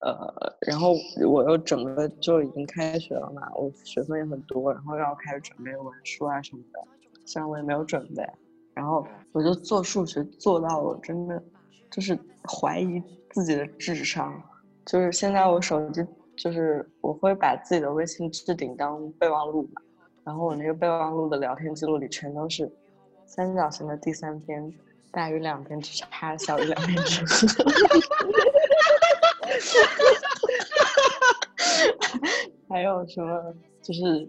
[0.00, 0.94] 呃，然后
[1.26, 6.80] 我又整个就已经开学了嘛，我学分也很多，然后要开始准备文书啊什么的，
[7.26, 8.22] 虽然我也没有准备，
[8.74, 11.42] 然后我就做数学做到了真的。
[11.90, 14.42] 就是怀疑自己的智商，
[14.84, 16.04] 就是现在我手机
[16.36, 19.80] 就是我会把自己的微信置顶当备忘录嘛，
[20.24, 22.70] 然后我那个备忘录的聊天记录里全都是
[23.26, 24.72] 三角形的第三边
[25.10, 27.64] 大于两边之差，小于两边之和，
[32.74, 34.28] 还有什么就是。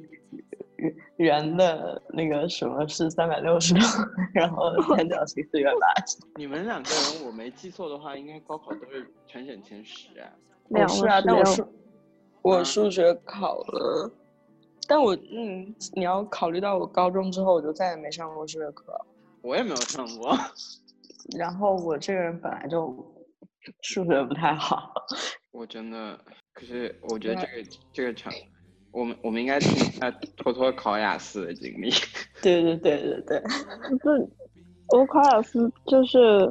[1.15, 3.79] 圆的那个什么是三百六十度，
[4.33, 6.17] 然后 三角形是一百八十。
[6.35, 10.29] 你们两个人，我没记错的话，应该高考都是全省前十啊。
[10.67, 11.67] 两是啊，但我数
[12.41, 14.11] 我数学考了，
[14.87, 18.93] 但我嗯，你要考虑到我高中之后我就再也没上过数学课。
[19.41, 20.35] 我也没有上过。
[21.37, 22.93] 然后我这个人本来就
[23.81, 24.93] 数学不太好。
[25.51, 26.19] 我真的，
[26.53, 28.31] 可是我觉得这个这个成。
[28.91, 31.89] 我们我们应该听一下托托考雅思的经历。
[32.41, 33.43] 对对对对对，
[33.99, 34.29] 就
[34.97, 36.47] 我考雅思就是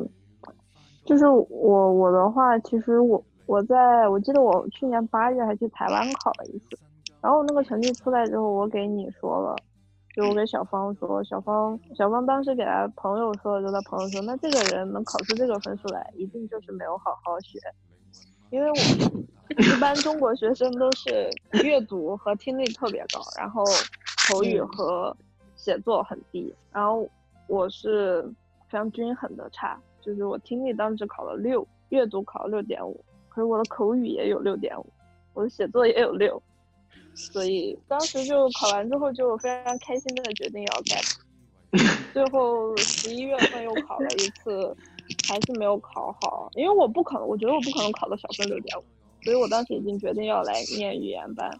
[1.07, 6.79] 就是我我的话，其实我我在我记得我去年八月还去台湾考了一次，
[7.25, 9.57] 然后那个成绩出来之后，我给你说了，
[10.15, 17.59] 就我给小芳说，小芳小芳当时给他朋友说，就他朋友说，那这个人能考出这个分数来，一定就是没有好好学。
[18.51, 18.77] 因为我
[19.57, 21.31] 一般中国学生都是
[21.63, 23.65] 阅读和听力特别高，然后
[24.29, 25.17] 口语和
[25.57, 27.09] 写作很低，然后
[27.49, 28.23] 我是
[28.69, 34.85] 非常均衡的差，就是我听力当时考了六，阅读考了六点五，可是我的口语也有六点五，
[35.33, 36.41] 我的写作也有六，
[37.15, 41.01] 所以当时就考完之后就非常开心的决定要改，
[42.13, 44.77] 最后十一月份又考了一次。
[45.29, 48.85] 还是没有考好，因为我不可能，我觉得我不可能考到小分六点五，
[49.23, 51.51] 所以我当时已经决定要来念语言班。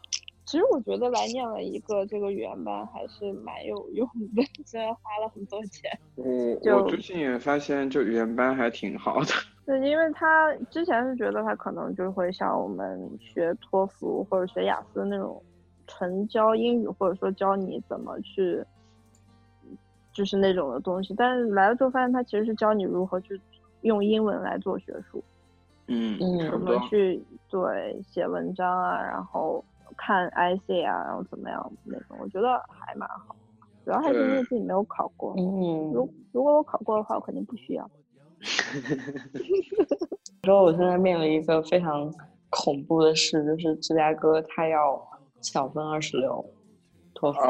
[0.47, 5.91] 其实我觉得来念了一个这个语言班还是蛮有用的， 虽然花了很多钱。
[6.17, 6.25] 我
[6.77, 9.29] 我最近也发现，就语言班还挺好的。
[9.67, 15.43] 对，因为他之前是觉得他可能就会像我们学托福或者学雅思那种
[15.87, 18.65] 纯教英语，或者说教你怎么去。
[20.13, 23.41] 就是那种的东西，但是来了之后发现他其实是教你如何去
[23.81, 25.21] 用英文来做学术，
[25.89, 26.17] 嗯，
[26.49, 29.65] 怎么去对写文章啊，然后
[29.97, 33.35] 看 IC 啊，然后怎么样那种，我觉得还蛮好。
[33.85, 37.89] 主要还是因为自己没有考过，嗯，如如果我考过的话，我肯定不需要。
[40.45, 42.13] 说我现在面临一个非常
[42.51, 45.01] 恐怖的事，就是芝加哥他要
[45.41, 46.45] 小分二十六，
[47.15, 47.41] 托福。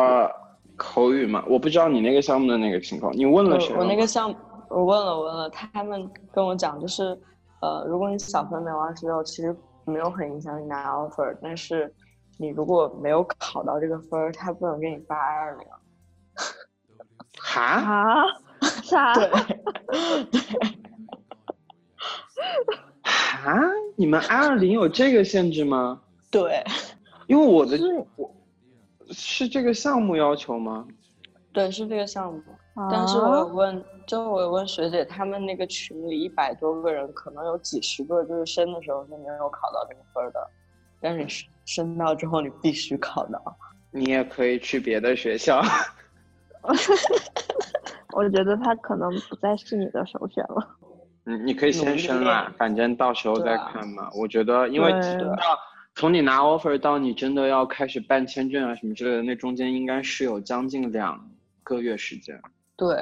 [0.76, 3.72] 口语嘛，我不知道你那个项目的那个情况，你问了谁？
[3.76, 4.36] 我那个项目，
[4.70, 7.16] 我问了，问了，他们跟我讲，就是，
[7.62, 11.94] 呃，如果你小分没有二十六，其实没有很影响你拿 offer，但是
[12.38, 15.66] 你如果没有考到这个分儿，他不能给你发 I 二零。
[17.38, 17.62] 哈？
[17.62, 18.24] 啊？
[18.82, 19.14] 啥？
[19.14, 19.30] 对。
[23.02, 23.60] 哈？
[23.96, 26.02] 你们 I 二零有这个限制吗？
[26.30, 26.62] 对。
[27.26, 27.78] 因为我的
[28.16, 28.30] 我。
[29.10, 30.88] 是这个项目要求吗？
[31.52, 32.42] 对，是这个项目。
[32.90, 40.50] 但是我有问，就我有问学姐，他们那个群里一百多个人，可能有几十个就是申的时候是没有考到这个分的，
[41.04, 43.38] 但是升升到之后你必须考到。
[43.90, 45.62] 你也可以去别的学校。
[48.16, 50.76] 我觉得他可能不再是你的首选了。
[51.26, 54.08] 嗯，你可以先升啊，反正到时候再看嘛。
[54.16, 55.58] 我觉得，因为到
[55.94, 61.30] 从你拿 offer 到你真的要开始办签证啊什么之类的，那中间应该是有将近两
[61.62, 62.40] 个月时间。
[62.76, 62.96] 对，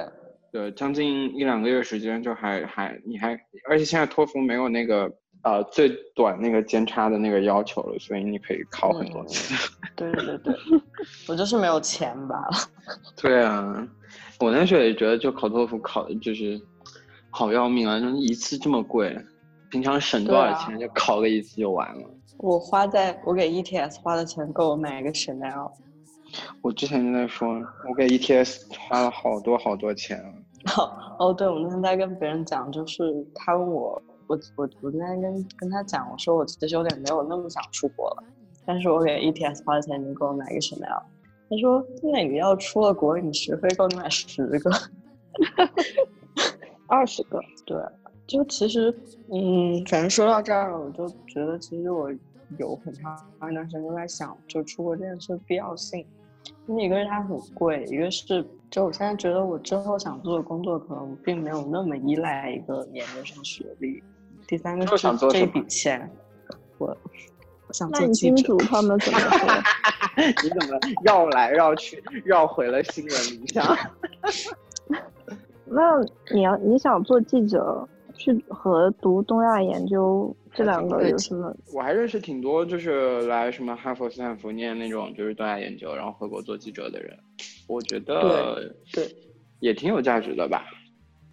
[0.50, 3.38] 对，将近一两个月时间就还还你还，
[3.68, 5.12] 而且现在托福没有那个
[5.42, 9.55] 呃最短那个间差的那个要求了，所以你可以考很多次。
[9.96, 10.55] 对对对对，
[11.28, 12.50] 我就是没有钱罢了。
[13.20, 13.87] 对啊，
[14.40, 16.61] 我那时候也觉得就考托福考的就是
[17.31, 19.16] 好要命啊，就是一次这么贵，
[19.70, 22.09] 平常省多少钱就考个一次就完了。
[22.38, 25.70] 我花在我给 ETS 花的钱够我买一个 Chanel。
[26.62, 27.48] 我之前就在说，
[27.88, 30.33] 我给 ETS 花了好多好多钱啊。
[30.78, 30.90] 哦
[31.28, 33.02] 哦，对，我那天在跟别人讲，就是
[33.35, 34.02] 他问我，
[34.33, 38.25] 我我我那天跟跟他讲，我说我其实有点没有那么想出国了，
[38.64, 41.03] 但是我给 ETS 花的钱你给我买一个 Chanel。
[41.51, 44.71] 他说那你要出了国，你学费够你买十个。
[46.87, 47.77] 二十个， 对，
[48.27, 48.90] 就其实，
[49.31, 52.11] 嗯，反正说到这儿，我就觉得其实我
[52.59, 53.14] 有很长
[53.51, 56.07] 一段时间都在想，就出国这件事的必要性。
[56.66, 64.03] 因为一个是它很贵，一个是就我现在觉得我之后想做的工作可能并没有那么依赖一个研究生学历。
[64.52, 66.10] 第三个是这一想做什么笔钱，
[66.76, 66.86] 我
[67.68, 68.58] 我想那你做记者金主。
[68.58, 69.48] 他们怎么 说？
[70.44, 73.74] 你怎么绕来绕去，绕回了新闻里上？
[75.64, 75.80] 那
[76.34, 81.50] 你要你想做记者，去和读东亚研究 这两个有什么？
[81.72, 87.18] 我还认识挺多，就是来什么哈佛、斯坦福念那种就是东亚研究，然后回国做记者的人，
[87.66, 88.56] 我觉得
[88.92, 89.16] 对对
[89.60, 90.62] 也挺有价值的吧。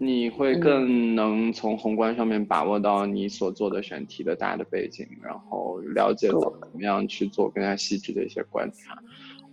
[0.02, 6.38] 你会嗯更能从宏观上面把握到你所做的选题的大的背景，然后了解怎
[6.72, 8.96] 么样去做更加细致的一些观察，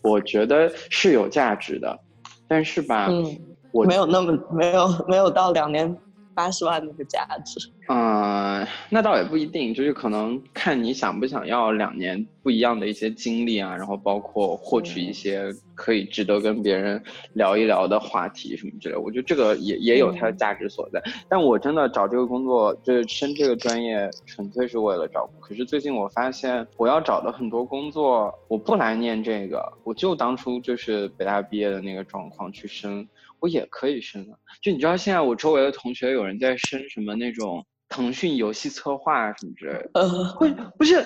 [0.02, 2.00] 我觉得是有价值的。
[2.48, 3.38] 但是吧，嗯，
[3.74, 5.94] 我没有那么没有没有到两年
[6.38, 7.68] 八十万那个价值。
[7.90, 17.02] 嗯， 那倒也不一定，就是可能看你想不想要两年不一样的一些经历啊，然后包括获取一些可以值得跟别人
[17.34, 18.96] 聊一聊的话题什么之类。
[18.96, 21.02] 我觉得这个也也有它的价值所在。
[21.28, 25.28] 但我真的找这个工作，就是升这个专业，纯粹是为了找。
[25.40, 33.08] 可是最近我发现，我要找的很多工作，我不来念这个，我就当初就是北大毕业的那个状况去升，
[33.40, 34.38] 我也可以升啊。
[34.62, 40.48] 就你知道，现在我周围的同学有人在升什么那种腾讯游戏策划啊什么之类的，呃，不
[40.78, 41.06] 不是，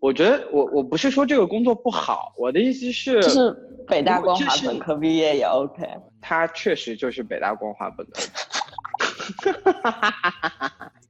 [0.00, 3.50] 我觉得我我不是说这个工作不好，我的意思是，就是
[3.86, 5.86] 北大光华本科毕业也 OK。
[6.20, 8.12] 他确实就是北大光华本科。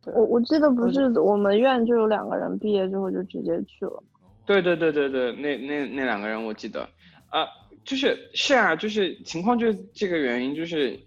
[0.14, 4.02] 我我记得不是我们院就有两个人毕业之后就直接去了。
[4.44, 6.82] 对对对对对，那那那两个人我记得，
[7.28, 7.46] 啊、
[7.85, 10.99] 就是是啊，就是情况就是这个原因，就是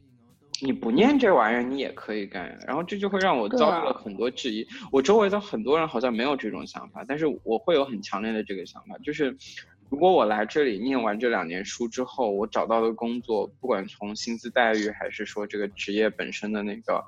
[0.62, 4.68] 你不念这玩意儿你也可以干，然后这就会让我遭遇了很多质疑。
[4.92, 9.36] 我周围的很多人好像没有这种想法，但是我会有很强烈的这个想法，就是
[9.90, 17.04] 如果我来这里念完这两年书之后，我找到的工作，不管从薪资待遇还是说这个职业本身的那个。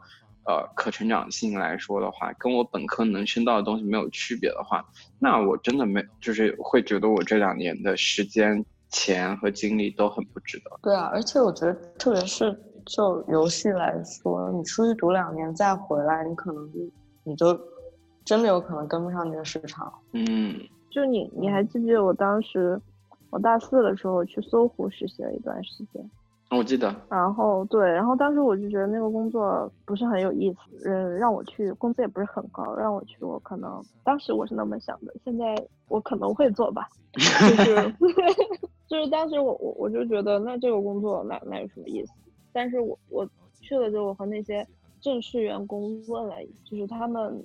[0.50, 4.82] 呃，可成长性来说的话，跟我本科能升到的东西没有区别的话，
[5.20, 10.72] 那我真的没，就是会觉得我这两年的时间、钱和精力都很不值得。
[10.82, 16.70] 对啊，而且我觉得，特别是就游戏来说，你出去读两年再回来，你可能
[17.24, 17.60] 你就
[18.26, 19.92] 真的有可能跟不上这个市场。
[20.14, 22.80] 嗯，就你你还记不记得我当时
[23.30, 26.10] 我大四的时候去搜狐实习了一段时间？
[26.50, 35.44] 我记得，然后对，然后当时我就觉得那个工作不是很有意思，嗯，让我去，工资也不是很高，让我去，我可能当时我是那么想的，现在
[35.90, 37.94] 我可能会做吧，就是
[38.88, 42.14] 就是当时我我我就觉得那这个工作那那有什么意思？
[42.54, 43.30] 但是我我
[43.62, 44.66] 去了之后，我和那些
[45.02, 47.44] 正式员工问了，就是他们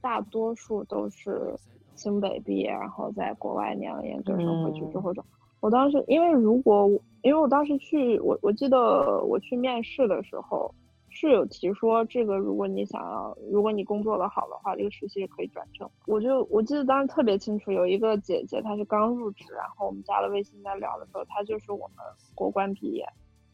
[0.00, 1.54] 大多数都是
[1.94, 5.24] 清北毕业，然后在国外念了研究生回去之嗯后找。
[5.60, 10.74] 我当时因为如果我因为我当时去我我记得我去面试的时候
[11.10, 15.88] 是有提说这个如果你想要如果你工作的好的话，这个实习也可以转正。
[16.06, 21.96] 我就我记得当时特别清楚，有一个姐姐她是刚入职，然后我们加了微信在聊的时候，她就是我们
[22.34, 23.04] 国关毕业，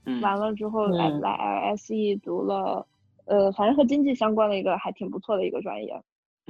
[0.04, 2.86] 嗯，完了之后来嗯来 LSE 读了，
[3.24, 5.92] 呃，反正和经济相关的一个还挺不错的一个专业。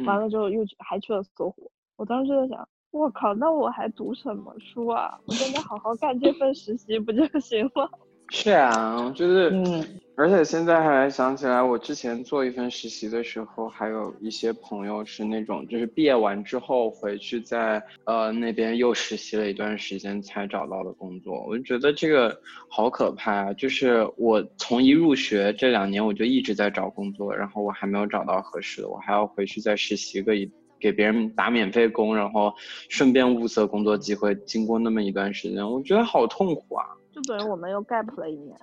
[0.04, 5.18] 完嗯了之后又去还去了搜狐，我当时就在想，我靠，那我还读什么书啊？
[5.26, 7.90] 我现在家好好干这份实习不就行了？
[8.28, 9.82] 是啊，就是，嗯，
[10.18, 22.34] 而且现在还想起来，我之前做一份实习的时候，还有一些朋友是那种，就是毕业完之后回去在呃那边又实习了一段时间才找到的工作，我就觉得这个
[22.66, 23.52] 好可怕啊！
[23.52, 30.50] 就是我从一入学这两年，我就一直在找工作，然后我还没有找到合适的，我还要回去再实习个一
[30.80, 32.50] 给别人打免费工，然后
[32.88, 36.86] 顺便物色工作机会，经过那么一段时间，我觉得好痛苦啊！
[37.12, 38.56] 就等于我们又 gap 了一年。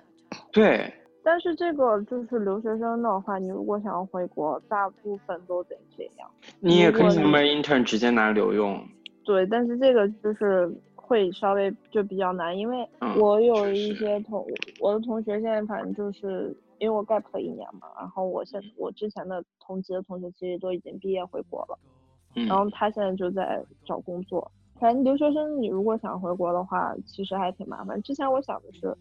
[0.50, 0.92] 对，
[1.26, 6.30] 但是这个就是留学生的话，你如果想要回国，大部分都得这样。
[6.60, 8.78] 你也可以 summer intern 直接拿留用。
[9.24, 14.46] 对，但是这个就是会稍微就比较难，因为嗯我有一些同
[14.78, 21.78] 我的同学现在反正就是因为我 gap 了一年嘛，然后我现我之前的同级的同学其实都已经毕业回国了，
[22.36, 24.52] 嗯然后他现在就在找工作。
[24.78, 28.02] 反正留学生你如果想回国的话，其实还挺麻烦。
[28.02, 28.94] 之前我想的是。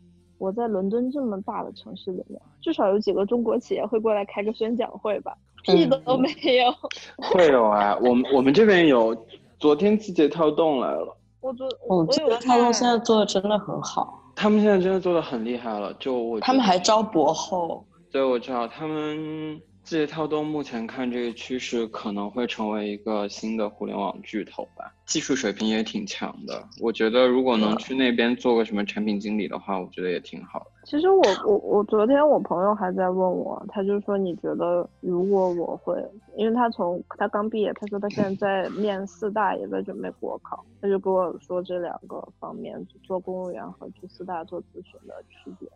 [0.44, 5.34] 我在伦敦这么大的城市里面，至少有几个中国企业会过来开个宣讲会吧，
[5.64, 6.70] 屁都嗯没有。
[7.32, 9.16] 会有啊，我们我们这边有，
[9.58, 17.86] 昨天字节跳动来了，我昨我我有觉得他们现在做的真的很好，他们现在真的做的很厉害了，就我他们还招博后。
[18.12, 26.63] 对，我知道他们字节跳动目前看这个趋势可能会成为一个新的互联网巨头吧，技术水平也挺强的。
[26.79, 30.65] 我觉得如果能嗯去那边做个什么产品经理的话，我觉得也挺好的。
[30.86, 36.01] 其实我我我昨天我朋友还在问我，他就说你觉得如果我会，
[36.38, 45.69] 因为他从他刚毕业，他说他现在在 面四大，也在准备国考，他就跟我说这两个方面做公务员和去四大做咨询的区别。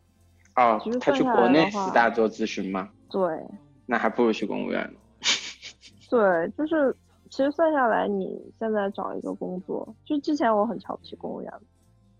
[0.56, 2.90] 哦，他去国内四大做咨询吗？
[3.10, 3.22] 对
[3.88, 5.00] 那还不如去公务员呢。
[6.12, 6.96] 对，就是
[7.30, 11.52] 其实算下来，你现在找一个工作，就之前我很瞧不起公务员，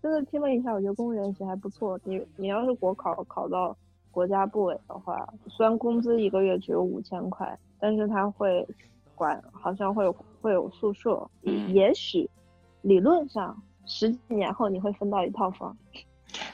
[0.02, 1.98] 现在听了一下，我觉得公务员其实还不错。
[2.02, 3.76] 你你要是国考考到
[4.10, 8.66] 国家部委的话，虽然工资一个月只有五千块，但是他会
[9.14, 12.28] 管，好像会有会有宿舍，嗯也许
[12.82, 15.76] 理论上十几年后你会分到一套房。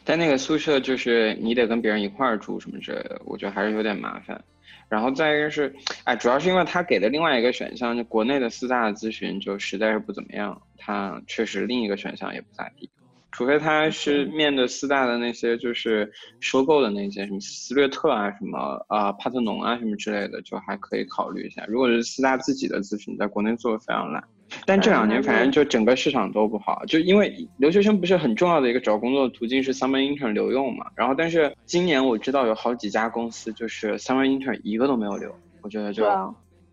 [0.04, 4.44] 但那个宿舍就是你得跟别人一块儿住什么之类的，我觉得还是有点麻烦。
[4.88, 5.74] 然后再一个是，
[6.04, 12.90] 哎，主要是因为他给的另外一个选项，就国内的四大的咨询就实在是不怎么样，他确实另一个选项也不咋地。
[13.32, 21.64] 除非他是面对四大的那些就是收购的那些什么斯略特啊、什么啊、帕特农啊什么之类的，就还可以考虑一下。
[21.66, 24.22] 如果是四大自己的咨询，在国内做的非常烂。
[24.66, 36.04] 但这两年反正就整个市场都不好，就因为留学生不是很重要的一个找工作的途径是 summer intern 留用嘛，然后但是今年我知道有好几家公司就是 summer intern 一个都没有留，我觉得就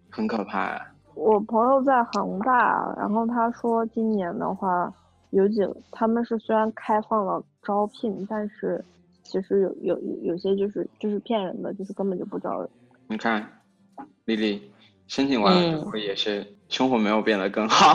[0.09, 4.93] 很可怕呀、我朋友在恒大，然后他说今年的话，
[5.29, 8.83] 有几个他们是虽然开放了招聘，但是
[9.23, 12.69] 其实有有有有些就是就是骗人的，就是根本就不招人。
[13.07, 13.47] 你看，
[14.25, 14.71] 丽丽
[15.07, 15.85] 申请完了之嗯。
[15.85, 17.93] 后也是生活没有变得更好。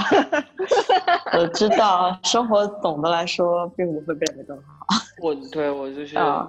[1.37, 4.65] 我知道，生活总的来说并不会变得更好。
[5.21, 6.49] 我对我就是、啊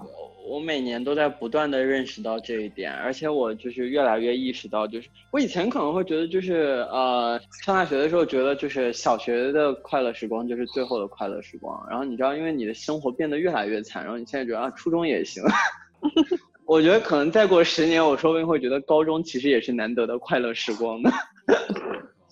[0.50, 15.44] 我每年都在不断的认识到这一点，而且我就是越来越意识到，就是我以前可能会觉得就是呃上大学的时候觉得就是小学的快乐时光就是最后的快乐时光，然后你知道因为你的生活变得越来越惨，然后你现在觉得啊初中也行。
[16.66, 21.12] 我觉得可能再过十年，我说不定会觉得高中其实也是难得的快乐时光的。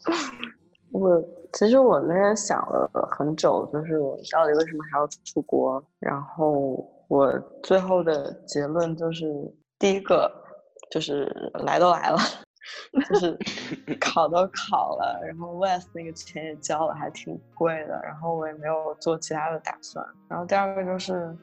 [0.91, 1.21] 我
[1.53, 5.83] 其实我那天想了很久，就是我到底为什么还要出国？
[5.99, 7.31] 然后我
[7.63, 9.25] 最后的结论就是，
[9.79, 10.31] 第一个
[10.91, 11.25] 就是
[11.65, 12.17] 来都来了，
[13.09, 13.37] 就是
[13.99, 20.05] 考都考了，然后 West 那个钱也交了，还挺贵的，然后我也没有做其他的打算。
[20.29, 21.35] 然后第二个就是。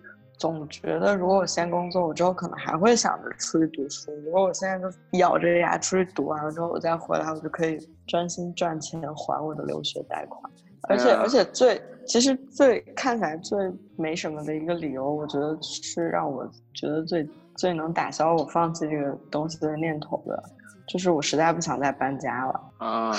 [0.43, 4.11] 总觉得，如果我先工作，我之后可能还会想着出去读书。
[4.25, 7.79] 如果我现在就咬着牙出去读完了之后，我再回来，我就可以
[8.09, 10.53] 专心赚钱还我的留学贷款。
[10.89, 17.25] 而且，嗯而且最其实最看起来最没什么的一个理由，我觉得是让我觉得最
[17.55, 20.43] 最能打消我放弃这个东西的念头的，
[20.89, 22.61] 就是我实在不想再搬家了。
[22.79, 23.13] 啊，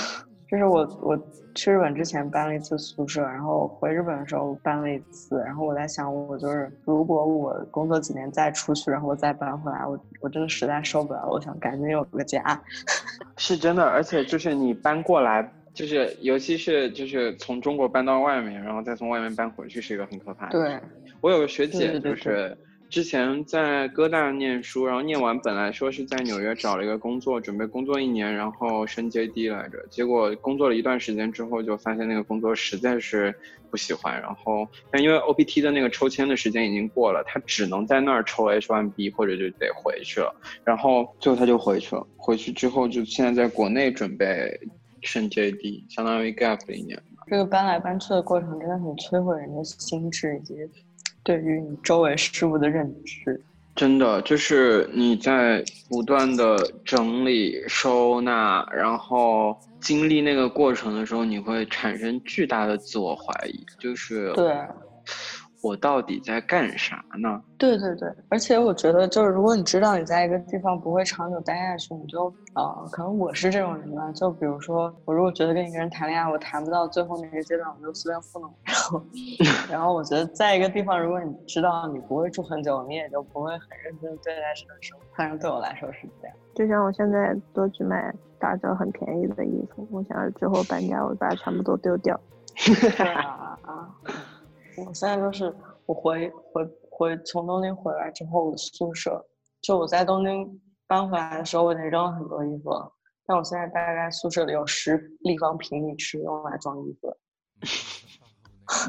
[0.50, 1.18] 就是我我
[1.54, 12.42] 去日本之前搬了一次宿舍，然后回日本的时候搬了一次，然后我在想，我就是如果我工作几年再出去，然后我再搬回来，我我真的实在受不了了，我想赶紧有个家。
[13.38, 20.80] 是真的，而且就是你搬过来，就是尤其是就是从中国搬到外面，然后再从外面搬回去，是一个很可怕的。，对，
[21.20, 22.56] 我有个学姐，就是
[22.90, 33.34] 之前在哥大念书，然后念完本来说是在纽约找了一个工作，准备工作一年，然后升 JD 来着，结果工作了一段时间之后，就发现那个工作实在是
[33.68, 40.32] 不喜欢，然后但因为 OPT 的那个抽签的时间已经过了，他只能在那儿抽 H1B 或者就得回去了，
[40.62, 44.56] 然后最后他就回去了，回去之后就现在在国内准备
[45.02, 46.96] 升 JD，相当于 gap 了一年。
[47.26, 50.54] 这个搬来搬去的过程真的很摧毁人的心智以及
[51.24, 53.42] 对于你周围事物的认知。
[53.74, 64.54] 真的就是你在不断的整理、收纳，然后经历那个过程的时候，你会产生巨大的自我怀疑，就是对。
[65.64, 67.40] 我到底在干啥呢？
[67.56, 74.12] 对对对，而且我觉得，就是如果你知道你在一个地方不会长久待下去，你就呃，可能我是这种人吧。
[74.12, 78.52] 就比如说，我如果觉得跟一个人谈恋爱，我谈不到最后那个阶段，我就随便糊弄。
[78.64, 79.02] 然后，
[79.72, 85.04] 然后我觉得在一个地方，如果你知道你不会住很久，你也就不会很认真对待这个生活。
[85.16, 86.36] 反正对我来说是这样。
[86.54, 92.20] 就像我现在都去买打折很便宜的衣服，我想之后搬家，我把它全部都丢掉。
[93.16, 93.90] 啊啊！
[94.76, 95.54] 我现在就是
[95.86, 99.24] 我回回回从东京回来之后，我宿舍
[99.60, 102.90] 就我在东京搬回来的时候，我已经扔了很多衣服了。
[103.26, 107.16] 但我现在大概宿舍里有十立方平米是用来装衣服。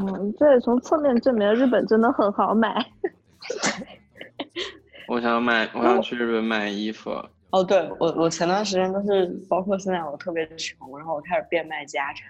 [0.02, 2.86] 嗯，对从侧面证明日本真的很好买。
[5.08, 7.12] 我想买，我想去日本买衣服。
[7.52, 12.28] 哦，对我我前段时间都是，包括现在我特别穷，然后我开始变卖家产，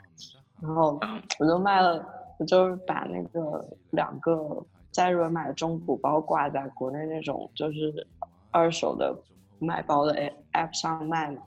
[0.61, 0.99] 然后
[1.39, 2.05] 我就卖了。
[2.37, 8.07] 我就是把那个两个在日本买的中古包挂在国内那种就是
[8.51, 9.15] 二手的
[9.59, 10.13] 买包的
[10.53, 11.41] app 上卖嘛，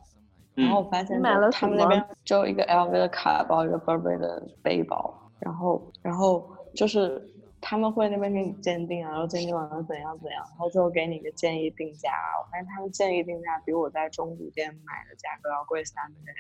[0.55, 1.21] 然后我发现
[1.53, 7.23] 他们那边就一个 LV 的卡包，一个 Burberry 的背包，然后然后就是
[7.61, 12.11] 他们会那边给你鉴定啊，然后鉴定完了怎样怎样，然后最后给你一个建议定价，
[12.43, 16.33] 我发现他们建议定价比我在中古店买的价格要贵三倍。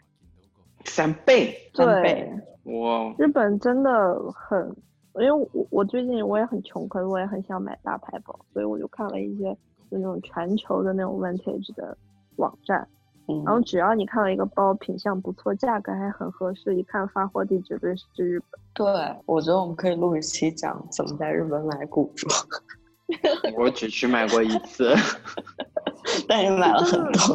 [0.88, 2.28] 三倍，三倍，
[2.64, 3.14] 哇！
[3.18, 4.74] 日本真的很，
[5.14, 9.44] 因为我我最近我也很穷，可是我也很想买大牌包，所以我就看了一些
[9.90, 11.96] 就那种全球的那种 vintage 的
[12.36, 12.86] 网站，
[13.44, 18.60] 然后只要你看到一个包品相不错，价格还很合适，一看发货地绝对是日本。
[18.74, 22.26] 对，我觉得我们可以录一期讲怎么在日本买古着。
[23.56, 24.94] 我只去买过一次，
[26.28, 27.34] 但也买了很多。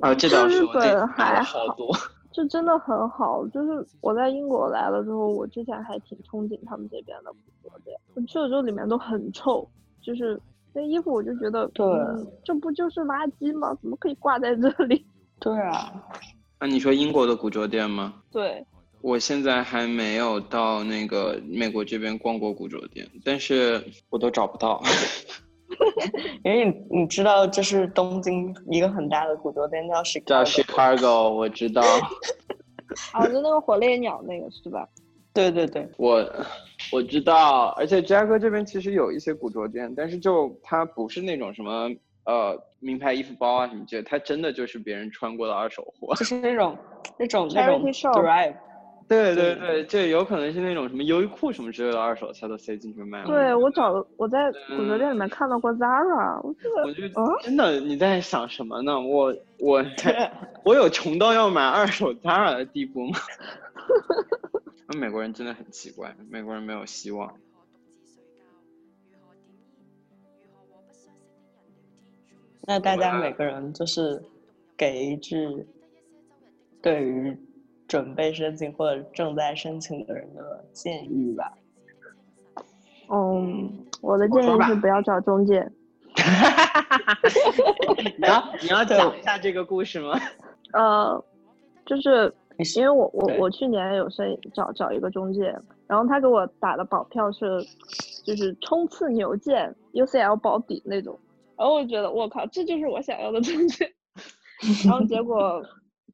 [0.00, 1.94] 啊，这倒是，日本还好多。
[2.40, 7.30] 就真的很好，就是我在英国来了之后，我之前还挺憧憬他们这边的
[7.62, 7.94] 古着店。
[8.14, 9.68] 我去了之后，里面都很臭，
[10.00, 10.40] 就是
[10.72, 11.84] 那衣服，我就觉得，对，
[12.42, 13.74] 这不就是垃圾吗？
[13.82, 15.04] 怎么可以挂在这里？
[15.38, 15.92] 对啊，
[16.58, 18.14] 那你说英国的古着店吗？
[18.30, 18.64] 对，
[19.02, 24.82] 我现在还没有到那个美国这边逛过古着店，但是我都找不到。
[26.44, 30.24] 因为你你知道，这是东京一个很大的古着店，叫 Chicago。
[30.26, 31.82] 叫 Chicago，我知道。
[33.12, 34.86] 啊， 就那个火烈鸟那个是吧？
[35.32, 36.28] 对对对，我
[36.92, 37.68] 我知道。
[37.76, 41.88] 而且芝加哥这边其实有一些古着店，但是就它不是那种什么
[42.24, 46.12] 呃名牌衣服包啊什么的，它真的就是别人穿过的二手货。
[46.16, 46.76] 就是那种
[47.16, 48.54] 那种那种 drive。
[49.10, 53.24] 对对对，这有可能是那种什么优衣库什么之类的二手，他都塞进去卖。
[53.24, 59.00] 对我找我在古着店里面看到过 Zara，我这个我觉得真的你在想什么呢？
[59.00, 59.84] 我 我
[60.64, 63.18] 我有穷到要买二手 Zara 的地步吗？
[64.86, 67.34] 那美国人真的很奇怪，美国人没有希望。
[72.62, 74.22] 那大家每个人就是
[74.76, 75.66] 给一句
[76.80, 77.36] 对于。
[77.90, 81.52] 准备申请或者正在申请的人的建议吧。
[83.12, 85.68] 嗯，我的建议是不要找中介。
[88.16, 90.16] 你要 你要讲一下这个故事吗？
[90.72, 91.24] 呃，
[91.84, 92.32] 就是
[92.76, 95.52] 因为我我我去年有申找找一个中介，
[95.88, 97.60] 然后他给我打的保票是
[98.24, 101.18] 就是冲刺牛剑 UCL 保底那种，
[101.56, 103.92] 然后我觉得我靠，这就是我想要的中介，
[104.86, 105.60] 然后结果。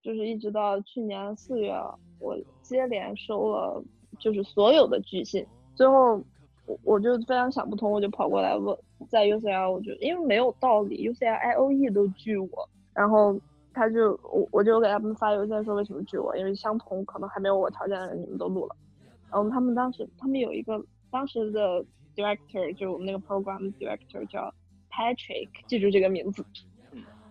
[0.06, 1.74] 就是一直到去年四月，
[2.20, 3.82] 我接连收了
[4.20, 5.44] 就是所有的拒信，
[5.74, 6.22] 最后
[6.64, 8.78] 我我就非常想不通，我就跑过来问，
[9.08, 13.36] 在 UCL，我就因为没有道理，UCL IOE 都拒我，然后
[13.74, 18.76] 他就我我就给他们发邮件说为什么拒我，因为相同可能还没有我条件的人你们都录了，
[19.32, 20.80] 然后他们当时他们有一个
[21.10, 21.84] 当时的
[22.14, 24.54] director 就是我们那个 program director 叫
[24.88, 26.46] Patrick，记住这个名字。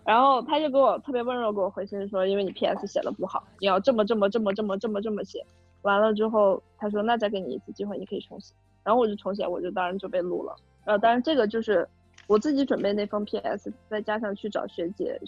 [0.06, 5.44] 然后他就给我特别温柔给我回信说，因为你 P.S 写的不好，你要这么这么这么这么这么这么写。
[5.82, 8.54] 完了之后，他说那再给你一次机会，你可以重写。
[8.84, 10.56] 然后我就重写，我就当然就被录了。
[10.86, 11.88] 呃，当然这个就是
[12.28, 15.20] 我自己准备那封 P.S，再加上去找学姐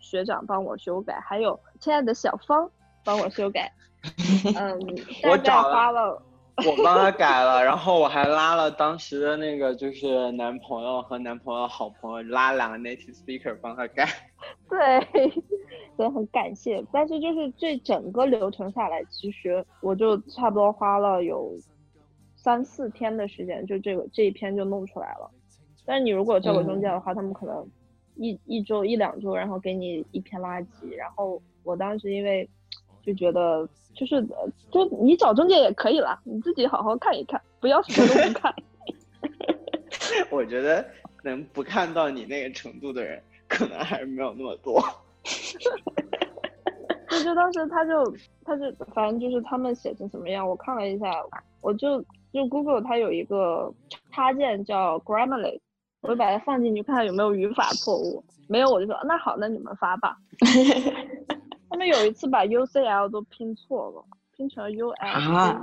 [0.00, 2.68] 学长帮我修改，还有亲爱的小芳
[3.04, 3.72] 帮我修改。
[4.58, 4.78] 嗯，
[5.30, 6.20] 我概花了。
[6.56, 14.08] 我帮他改了，然后我还拉了当时的那个就是男朋友和男朋友好朋友，拉两个 native speaker 帮他改。
[14.68, 15.00] 对，
[15.96, 16.84] 所以很感谢。
[16.92, 21.56] 但是就是这整个流程下来，其实我就差不多花了有
[22.36, 25.28] 三四天的时间，就这个这一篇就弄出来了。
[25.84, 27.66] 但是你如果交给中介的话，他们可能
[28.14, 30.94] 一一周一两周，然后给你一篇垃圾。
[30.96, 32.48] 然后我当时因为
[33.04, 38.54] 就觉得，就是呃就你找中介也可以啦，你自己好好看一看，不要什么都不看。
[40.30, 40.84] 我觉得
[41.22, 44.82] 能不看到你那个程度的人，可能还是没有那么多。
[47.08, 51.14] 就就当时他就他就反正就是他们写成什么样，我看了一下，
[51.60, 52.02] 我就
[52.32, 53.72] 就 Google 它有一个
[54.12, 55.60] 插件叫 Grammarly，
[56.02, 60.16] 我就把它放进去看看有没有语法错误，没有我就说那好，那你们发吧。
[61.74, 64.04] 他们有一次把 UCL 都拼错了，
[64.36, 65.60] 拼成 UL，啊，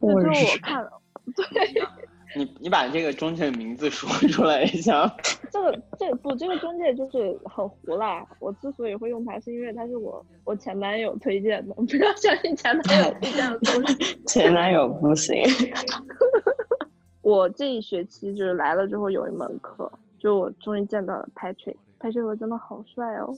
[0.00, 0.92] 这就我是是我看了，
[1.34, 1.82] 对
[2.38, 5.12] 你你把这个中介名字说出来一下。
[5.50, 8.24] 这个这不这个中介就是很胡啦。
[8.38, 14.16] 我之所以会用它，是因为它是我我前男友推荐的，不要相信前男友推荐的东西。
[14.24, 15.42] 前男友不行，
[17.20, 19.90] 我这一学期就是来了之后有一门课，
[20.20, 23.36] 就我终于见到了 Patrick，Patrick 我真的好帅哦。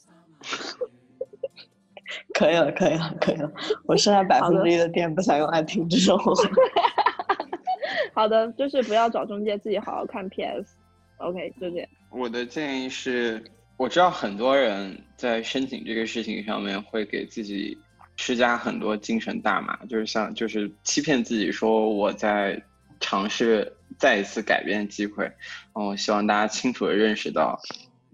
[2.33, 3.51] 可以了，可以了，可以了。
[3.87, 6.33] 我剩下百分之一的电不想用来听这种话。
[8.15, 10.77] 好的，就是不要找中介，自己好好看 PS。
[11.19, 11.89] OK，就这样。
[12.11, 13.43] 我的建议是，
[13.77, 17.77] 我知道很多人在申请这个事情上面会给自己
[18.17, 22.61] 施加很多精神大麻，就是像就是欺骗自己说我在
[23.01, 25.25] 尝试再一次改变机会。
[25.75, 27.59] 嗯，我希望大家清楚的认识到，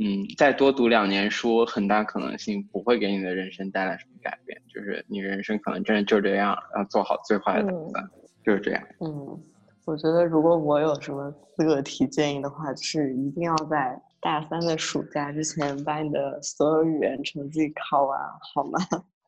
[0.03, 8.11] 嗯，再多读两年书，很大可能性不会给你的人生带来什么改变，就是你人生可能真的就这样，要做好最坏的打算，
[8.43, 8.83] 就是这样。
[9.01, 9.39] 嗯，
[9.85, 18.19] 我觉得如果我有什么资格提建议的话，就是一定要在大三的暑假之前把你的所有语言成绩考完，
[18.55, 18.79] 好吗？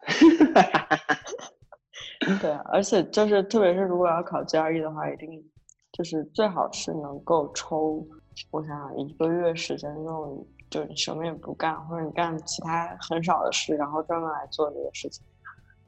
[2.40, 5.28] 对啊，而且就是特别是如果要考 GRE 的话，一定
[5.92, 8.06] 就是最好是能够抽，
[8.50, 15.22] 我想想一个月时间那种，就是你什么也不干，或者你干其他很少的事，然后专门来做这个事情，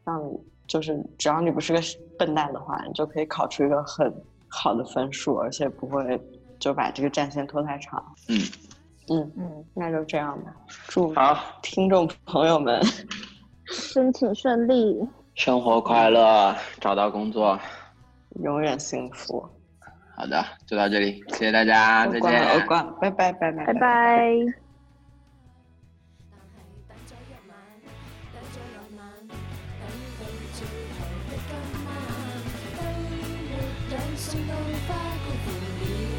[0.04, 1.80] 让你就是只要你不是个
[2.18, 4.14] 笨蛋的话，你就可以考出一个很
[4.46, 6.20] 好的分数，而且不会
[6.58, 8.04] 就把这个战线拖太长。
[8.28, 8.38] 嗯，
[9.08, 10.54] 嗯，嗯，那就这样吧，
[10.88, 12.82] 祝好，听众朋友们
[13.72, 15.00] 申请顺利。
[15.34, 17.58] 生活快乐，找到工作。
[18.42, 19.48] 永远幸福。
[20.16, 22.66] 好的，就到这里，谢谢大家，再见。
[22.66, 24.63] 关了，拜拜拜拜拜拜。
[27.04, 27.52] 等咗一晚，
[28.32, 29.84] 等咗两晚，等
[30.18, 30.24] 到
[30.54, 30.58] 最
[30.96, 30.98] 后
[31.28, 31.52] 的今
[31.84, 31.86] 晚，
[32.78, 32.80] 都
[33.10, 33.12] 沒
[33.90, 34.50] 有送到
[34.88, 36.13] 花冠負了